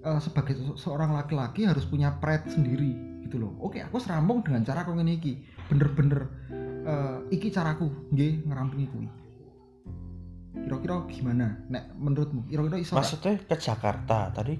eh, 0.00 0.20
sebagai 0.20 0.56
se- 0.56 0.78
seorang 0.80 1.12
laki-laki 1.12 1.68
harus 1.68 1.84
punya 1.84 2.16
pride 2.18 2.48
sendiri 2.48 3.20
gitu 3.28 3.36
loh. 3.36 3.52
Oke 3.60 3.84
aku 3.84 4.00
serampung 4.00 4.40
dengan 4.40 4.64
cara 4.64 4.82
aku 4.82 4.96
iki. 5.04 5.44
Bener-bener 5.68 6.43
eh, 6.84 7.18
iki 7.34 7.48
caraku 7.50 7.88
nggih 8.12 8.44
ngerampungi 8.46 8.86
kuwi. 8.92 9.08
Kira-kira 10.54 11.04
gimana? 11.10 11.58
Nek 11.68 11.92
menurutmu 11.98 12.46
kira-kira 12.46 12.78
iso 12.78 12.94
maksudnya 12.94 13.36
ke 13.42 13.56
Jakarta 13.58 14.30
tadi 14.30 14.54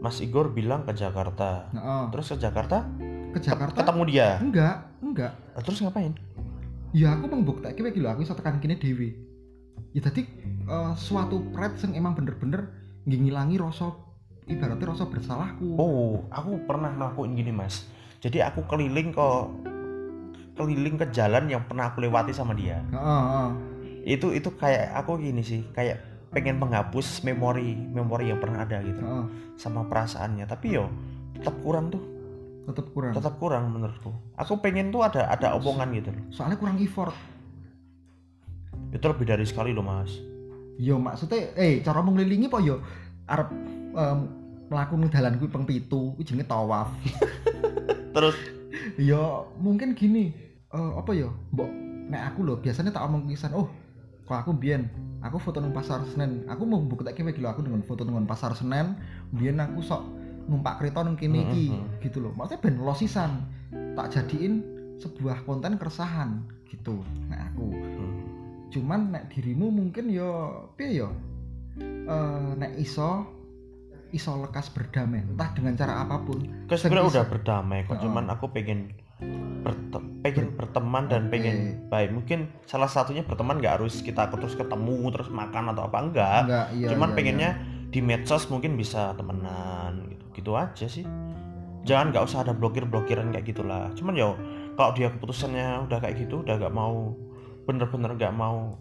Mas 0.00 0.20
Igor 0.20 0.52
bilang 0.52 0.84
ke 0.84 0.92
Jakarta. 0.92 1.72
Heeh. 1.72 2.04
terus 2.12 2.28
ke 2.30 2.36
Jakarta? 2.36 2.84
Ke 3.32 3.40
Jakarta? 3.40 3.82
Ketemu 3.82 4.02
dia? 4.06 4.28
Enggak 4.38 4.76
enggak. 5.00 5.32
Terus 5.64 5.80
ngapain? 5.82 6.12
Ya 6.94 7.18
aku 7.18 7.26
membuktikan 7.26 7.74
kayak 7.74 7.96
gitu 7.96 8.06
aku 8.06 8.22
bisa 8.22 8.38
tekan 8.38 8.62
kini 8.62 8.78
dewi 8.78 9.34
ya 9.94 10.02
tadi 10.02 10.26
eh, 10.66 10.92
suatu 10.98 11.40
pride 11.54 11.78
yang 11.86 12.04
emang 12.04 12.12
bener-bener 12.18 12.70
ngilangi 13.06 13.56
rasa 13.62 13.94
ibaratnya 14.50 14.92
rasa 14.92 15.04
bersalahku. 15.08 15.78
Oh 15.78 16.26
aku 16.28 16.60
pernah 16.66 16.92
ngelakuin 16.92 17.38
gini 17.38 17.52
mas. 17.54 17.86
Jadi 18.20 18.40
aku 18.40 18.64
keliling 18.66 19.12
ke 19.12 19.28
keliling 20.54 20.96
ke 20.98 21.06
jalan 21.10 21.50
yang 21.50 21.62
pernah 21.66 21.90
aku 21.90 22.02
lewati 22.02 22.30
sama 22.30 22.54
dia. 22.54 22.78
Heeh, 22.90 23.22
heeh. 23.30 23.50
itu 24.04 24.36
itu 24.36 24.52
kayak 24.52 24.92
aku 25.00 25.16
gini 25.16 25.40
sih 25.40 25.64
kayak 25.72 26.28
pengen 26.28 26.60
menghapus 26.60 27.24
memori 27.24 27.72
memori 27.74 28.28
yang 28.30 28.38
pernah 28.38 28.62
ada 28.66 28.78
gitu. 28.82 29.02
Heeh. 29.02 29.26
sama 29.54 29.86
perasaannya 29.86 30.46
tapi 30.50 30.74
yo 30.74 30.90
tetap 31.38 31.54
kurang 31.62 31.94
tuh. 31.94 32.02
Tetap 32.64 32.86
kurang. 32.96 33.12
Tetap 33.12 33.34
kurang 33.36 33.64
menurutku. 33.70 34.10
Aku 34.40 34.56
pengen 34.58 34.88
tuh 34.88 35.04
ada 35.04 35.28
ada 35.28 35.52
omongan 35.54 35.92
gitu 35.94 36.10
loh. 36.10 36.24
soalnya 36.32 36.56
kurang 36.56 36.80
effort. 36.80 37.12
Itu 38.94 39.04
lebih 39.10 39.26
dari 39.26 39.44
sekali 39.44 39.74
loh 39.74 39.84
mas. 39.84 40.10
Yo 40.80 40.98
maksudnya 40.98 41.54
eh 41.54 41.82
cara 41.84 42.00
mengelilingi 42.02 42.48
po 42.48 42.58
yo? 42.62 42.80
Arep 43.28 43.50
em, 43.94 44.18
melakukan 44.70 45.12
dalan 45.12 45.36
kuwi 45.38 45.50
peng 45.52 45.66
pitu 45.68 46.14
kuwi 46.16 46.24
jenenge 46.24 46.48
tawaf. 46.48 46.88
Terus 48.14 48.36
yo 48.96 49.48
mungkin 49.58 49.92
gini 49.94 50.34
eh, 50.70 50.92
apa 50.94 51.10
yo 51.12 51.32
mbok 51.52 51.70
nek 52.10 52.22
aku 52.32 52.40
loh 52.44 52.56
biasanya 52.60 52.92
tak 52.92 53.04
omong 53.08 53.26
kisan 53.26 53.56
oh 53.56 53.68
kalau 54.24 54.40
aku 54.40 54.52
biyen 54.56 54.88
aku 55.20 55.36
foto 55.36 55.60
nang 55.60 55.72
pasar 55.72 56.00
Senen. 56.08 56.44
Aku 56.48 56.64
mau 56.64 56.80
bukti 56.80 57.08
kayak 57.12 57.36
gitu 57.36 57.44
aku 57.44 57.60
dengan 57.64 57.84
foto 57.84 58.04
nang 58.04 58.24
pasar 58.24 58.52
Senen 58.56 58.96
biyen 59.32 59.60
aku 59.60 59.80
sok 59.80 60.00
numpak 60.48 60.80
kereta 60.80 61.00
nang 61.04 61.16
kene 61.16 61.44
iki 61.48 61.72
Mhm. 61.72 62.00
gitu 62.04 62.20
loh 62.20 62.32
maksudnya 62.36 62.60
ben 62.60 62.76
losisan 62.80 63.30
tak 63.96 64.12
jadiin 64.12 64.60
sebuah 65.00 65.44
konten 65.44 65.76
keresahan 65.76 66.44
gitu 66.68 67.00
nek 67.28 67.52
aku. 67.52 67.68
Hmm, 67.72 68.12
cuman 68.68 69.00
nek 69.12 69.32
dirimu 69.32 69.68
mungkin 69.68 70.08
yo 70.08 70.28
piye 70.76 71.04
yo 71.04 71.10
Eh, 72.04 72.50
nek 72.54 72.78
iso 72.78 73.26
iso 74.14 74.30
lekas 74.38 74.70
berdamai 74.70 75.26
entah 75.26 75.50
dengan 75.50 75.74
cara 75.74 76.06
apa 76.06 76.22
pun. 76.22 76.38
Kan 76.70 76.76
sebenarnya 76.78 77.10
udah 77.10 77.24
berdamai 77.26 77.82
kok 77.82 77.98
Heeh. 77.98 78.02
cuman 78.06 78.24
aku 78.30 78.46
pengen 78.54 78.94
berte- 79.66 80.06
pengen 80.22 80.54
berteman 80.54 81.10
dan 81.10 81.26
pengen 81.34 81.82
baik. 81.90 82.14
Mungkin 82.14 82.46
salah 82.70 82.86
satunya 82.86 83.26
berteman 83.26 83.58
nggak 83.58 83.82
harus 83.82 83.98
kita 84.06 84.30
terus 84.30 84.54
ketemu 84.54 85.10
terus 85.10 85.28
makan 85.34 85.74
atau 85.74 85.90
apa 85.90 85.98
enggak 85.98 86.40
enggak 86.46 86.66
iya 86.78 86.88
cuman 86.94 87.08
iya, 87.10 87.16
pengennya 87.18 87.50
di 87.90 87.98
medsos 87.98 88.46
mungkin 88.46 88.78
bisa 88.78 89.18
temenan 89.18 90.06
gitu 90.14 90.24
gitu 90.38 90.50
aja 90.54 90.86
sih. 90.86 91.02
Jangan 91.82 92.14
nggak 92.14 92.24
usah 92.24 92.46
ada 92.46 92.54
blokir 92.54 92.86
blokiran 92.86 93.34
kayak 93.34 93.50
gitulah. 93.50 93.90
Cuman 93.98 94.14
yo 94.14 94.38
kalau 94.78 94.94
dia 94.94 95.10
keputusannya 95.10 95.90
udah 95.90 95.98
kayak 95.98 96.22
gitu 96.22 96.46
udah 96.46 96.54
nggak 96.54 96.74
mau 96.74 97.14
bener-bener 97.64 98.12
nggak 98.14 98.34
mau 98.34 98.76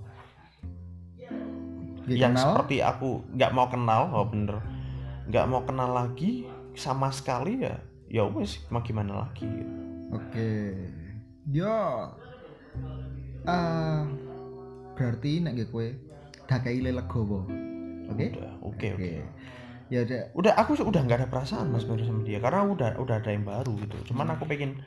iya. 1.15 2.27
yang 2.27 2.35
Kenal? 2.35 2.59
seperti 2.59 2.83
aku 2.83 3.23
nggak 3.33 3.51
mau 3.55 3.67
kenal 3.71 4.11
oh 4.11 4.27
bener 4.27 4.59
nggak 5.27 5.45
mau 5.47 5.63
kenal 5.63 5.91
lagi 5.91 6.47
sama 6.73 7.13
sekali 7.13 7.63
ya 7.63 7.75
ya 8.09 8.23
wes 8.29 8.63
mau 8.69 8.83
gimana 8.83 9.25
lagi 9.27 9.45
gitu. 9.45 9.73
Oke. 10.13 10.49
Yo. 11.49 11.79
eh 13.43 14.01
berarti 14.93 15.41
nek 15.43 15.53
gue 15.57 15.67
kue 15.67 15.88
dakai 16.47 16.79
legowo. 16.79 17.49
Oke? 18.12 18.36
udah 18.36 18.53
oke 18.62 18.88
oke 18.99 19.12
Ya 19.91 20.01
udah. 20.07 20.21
udah 20.33 20.53
aku 20.57 20.79
udah 20.79 21.01
nggak 21.05 21.19
ada 21.21 21.29
perasaan 21.29 21.69
mas 21.69 21.86
baru 21.86 22.01
sama 22.07 22.25
dia 22.25 22.39
karena 22.41 22.65
udah 22.65 22.97
udah 22.97 23.15
ada 23.21 23.29
yang 23.29 23.45
baru 23.45 23.77
gitu 23.77 24.13
cuman 24.13 24.33
aku 24.33 24.47
pengen 24.49 24.79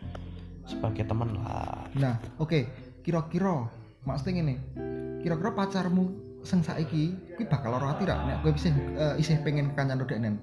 sebagai 0.67 1.07
teman 1.07 1.31
lah 1.37 1.87
Nah, 1.95 2.19
oke. 2.43 2.67
Kira-kira 3.07 3.71
maksudnya 4.03 4.43
ngene. 4.43 4.55
Kira-kira 5.23 5.55
pacarmu 5.55 6.26
sing 6.47 6.63
saiki 6.63 7.05
kuwi 7.35 7.45
bakal 7.45 7.75
lara 7.75 7.93
ati 7.93 8.07
ra 8.07 8.23
nek 8.23 8.41
kowe 8.41 8.51
isih 8.51 8.71
eh, 8.95 9.15
isih 9.19 9.43
pengen 9.43 9.75
kancan 9.75 9.99
deknen? 10.01 10.39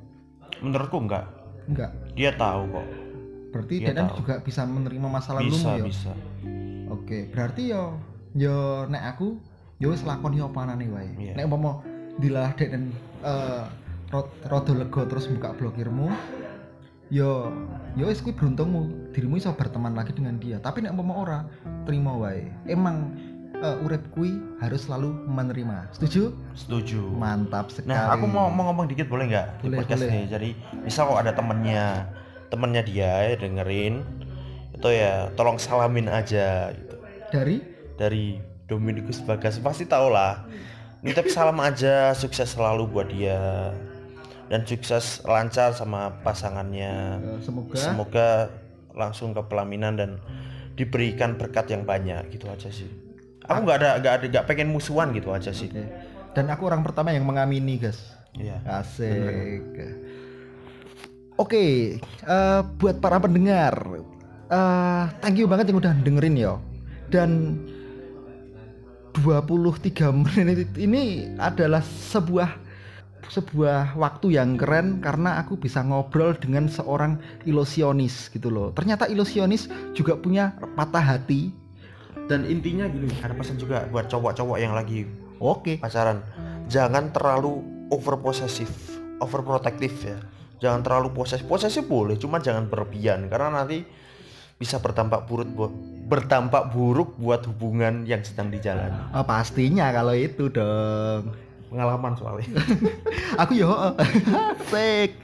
menurutku 0.59 0.99
enggak 0.99 1.25
Enggak. 1.63 1.91
dia 2.13 2.35
tahu 2.35 2.67
kok 2.69 2.87
Berarti 3.49 3.75
Dia 3.79 3.93
tahu. 3.93 4.17
juga 4.19 4.41
bisa 4.41 4.65
menerima 4.65 5.07
masalah 5.07 5.39
bisa 5.39 5.77
ya. 5.77 5.85
bisa 5.85 6.11
Oke, 6.89 7.29
berarti 7.29 7.69
yo 7.69 8.01
yo 8.33 8.83
nek 8.85 9.13
aku 9.13 9.37
yo 9.77 9.89
wis 9.89 10.01
lakoni 10.01 10.37
apa 10.37 10.57
anane 10.59 10.89
wae. 10.89 11.09
Iya. 11.15 11.33
Nek 11.33 11.45
umpama 11.45 11.85
dilalah 12.17 12.51
dek 12.51 12.69
dan 12.69 12.89
eh 13.21 13.63
ro- 14.09 14.33
rada 14.43 14.73
lega 14.73 15.01
terus 15.05 15.25
buka 15.27 15.53
blokirmu, 15.53 16.09
yo 17.09 17.49
yo 17.93 18.09
wis 18.09 18.19
kuwi 18.19 18.33
beruntungmu. 18.33 19.09
Dirimu 19.09 19.37
iso 19.37 19.53
berteman 19.53 19.93
lagi 19.93 20.11
dengan 20.11 20.37
dia. 20.37 20.57
Tapi 20.57 20.81
nek 20.81 20.93
umpama 20.93 21.13
ora, 21.15 21.39
terima 21.85 22.13
wae. 22.15 22.49
Emang 22.65 23.13
eh, 23.53 23.83
urip 23.85 24.03
kuwi 24.11 24.37
harus 24.59 24.85
selalu 24.89 25.13
menerima. 25.29 25.93
Setuju? 25.95 26.33
setuju. 26.57 27.01
Mantap 27.13 27.69
sekali. 27.71 27.93
nah 27.93 28.13
aku 28.13 28.25
mau 28.25 28.49
mau 28.49 28.69
ngomong 28.71 28.89
dikit 28.89 29.07
boleh 29.07 29.29
nggak? 29.29 29.47
Di 29.61 29.67
podcast 29.71 30.01
boleh. 30.03 30.13
ini. 30.13 30.21
Jadi 30.29 30.49
misal 30.83 31.09
kok 31.09 31.19
ada 31.21 31.33
temennya. 31.33 32.09
Temennya 32.49 32.83
dia 32.85 33.11
ya 33.33 33.35
dengerin. 33.37 34.03
Itu 34.73 34.89
ya 34.89 35.29
tolong 35.33 35.57
salamin 35.57 36.09
aja 36.09 36.73
gitu. 36.73 36.95
Dari? 37.33 37.55
Dari 37.97 38.25
Dominikus 38.67 39.21
Bagas. 39.23 39.57
Pasti 39.61 39.85
tau 39.85 40.09
lah. 40.09 40.45
Nitip 41.03 41.27
salam 41.27 41.59
aja 41.59 42.15
sukses 42.15 42.55
selalu 42.55 42.87
buat 42.89 43.07
dia. 43.09 43.73
Dan 44.51 44.67
sukses 44.69 45.23
lancar 45.25 45.73
sama 45.73 46.13
pasangannya. 46.21 47.19
Eh, 47.21 47.39
semoga. 47.41 47.75
Semoga 47.79 48.29
langsung 48.93 49.33
ke 49.33 49.41
pelaminan 49.49 49.97
dan 49.97 50.21
diberikan 50.77 51.37
berkat 51.37 51.69
yang 51.69 51.85
banyak 51.85 52.33
gitu 52.33 52.49
aja 52.49 52.69
sih 52.69 53.02
aku 53.47 53.60
nggak 53.67 53.77
ada 53.79 53.89
nggak 53.99 54.13
ada 54.13 54.25
nggak 54.32 54.45
pengen 54.47 54.69
musuhan 54.71 55.12
gitu 55.12 55.32
aja 55.36 55.51
sih 55.51 55.67
Oke. 55.69 56.13
Dan 56.34 56.49
aku 56.49 56.65
orang 56.65 56.82
pertama 56.82 57.13
yang 57.13 57.29
mengamini, 57.29 57.77
guys. 57.77 58.01
Iya. 58.34 58.58
Asik. 58.65 59.62
Oke, 61.38 61.97
eh, 62.01 62.62
buat 62.77 62.97
para 63.01 63.17
pendengar, 63.21 63.73
eh, 64.49 65.03
thank 65.21 65.38
you 65.38 65.49
banget 65.49 65.69
yang 65.69 65.82
udah 65.82 65.93
dengerin 66.01 66.36
ya. 66.38 66.53
Dan 67.10 67.62
23 69.21 70.10
menit 70.25 70.73
ini 70.77 71.29
adalah 71.38 71.82
sebuah 71.86 72.65
sebuah 73.23 73.97
waktu 73.97 74.38
yang 74.38 74.60
keren 74.62 75.01
karena 75.01 75.41
aku 75.41 75.58
bisa 75.58 75.82
ngobrol 75.82 76.38
dengan 76.38 76.69
seorang 76.69 77.17
ilusionis 77.49 78.29
gitu 78.29 78.53
loh. 78.53 78.69
Ternyata 78.77 79.10
ilusionis 79.10 79.69
juga 79.97 80.17
punya 80.17 80.53
patah 80.77 81.17
hati. 81.17 81.62
Dan 82.32 82.47
intinya 82.47 82.88
gini 82.88 83.12
ada 83.19 83.36
pesan 83.36 83.60
juga 83.60 83.84
buat 83.91 84.08
cowok-cowok 84.08 84.58
yang 84.60 84.73
lagi 84.73 85.06
Oke. 85.43 85.76
pacaran. 85.80 86.23
Jangan 86.71 87.12
terlalu 87.12 87.60
over 87.91 88.15
posesif 88.15 88.71
over 89.19 89.43
protektif 89.43 89.91
ya. 90.04 90.19
Jangan 90.63 90.80
terlalu 90.80 91.12
posesif 91.12 91.43
posesif 91.43 91.84
boleh 91.84 92.15
cuma 92.15 92.39
jangan 92.39 92.71
berlebihan. 92.71 93.28
Karena 93.28 93.63
nanti 93.63 93.84
bisa 94.56 94.80
berdampak 94.80 95.28
buruk 95.28 95.49
buat 95.52 95.73
berdampak 96.08 96.71
buruk 96.71 97.19
buat 97.19 97.43
hubungan 97.43 98.08
yang 98.08 98.23
sedang 98.23 98.47
dijalani. 98.47 99.12
Oh, 99.12 99.26
pastinya 99.28 99.91
kalau 99.91 100.15
itu 100.15 100.47
dong. 100.47 101.36
pengalaman 101.73 102.13
soalnya. 102.13 102.54
Aku 103.41 103.58
yo 103.58 103.73
fake 104.71 105.17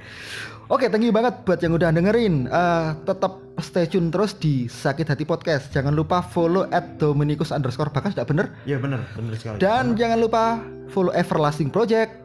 oke 0.69 0.85
thank 0.87 1.03
you 1.03 1.11
banget 1.11 1.43
buat 1.43 1.59
yang 1.59 1.75
udah 1.75 1.89
dengerin. 1.91 2.47
Eh, 2.47 2.87
tetap 3.03 3.41
stay 3.59 3.85
tune 3.89 4.13
terus 4.13 4.37
di 4.37 4.69
sakit 4.69 5.09
hati 5.09 5.25
podcast. 5.27 5.73
Jangan 5.75 5.91
lupa 5.91 6.23
follow 6.23 6.69
at 6.71 6.95
dominikus 7.01 7.51
underscore 7.51 7.91
bakas 7.91 8.15
tidak 8.15 8.31
bener? 8.31 8.45
Ya 8.63 8.79
bener. 8.79 9.03
Bener 9.17 9.35
sekali. 9.35 9.57
Dan 9.59 9.99
jangan 9.99 10.17
lupa 10.21 10.63
follow 10.93 11.11
everlasting 11.11 11.67
project. 11.73 12.15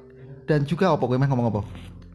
Dan 0.45 0.69
juga 0.69 0.93
apa 0.93 1.01
gue 1.09 1.17
mah 1.17 1.25
ngomong 1.25 1.49
apa 1.49 1.63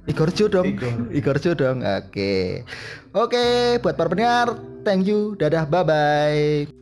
Igor 0.06 0.30
Jo 0.34 0.46
dong. 0.50 0.70
Igor. 0.70 1.10
Igor 1.18 1.38
Jo 1.42 1.52
dong 1.58 1.82
oke. 1.82 2.65
Oke 3.13 3.46
buat 3.82 3.98
para 3.98 4.10
pendengar 4.10 4.58
thank 4.86 5.06
you. 5.06 5.34
Dadah 5.38 5.65
bye 5.70 5.86
bye 5.86 6.79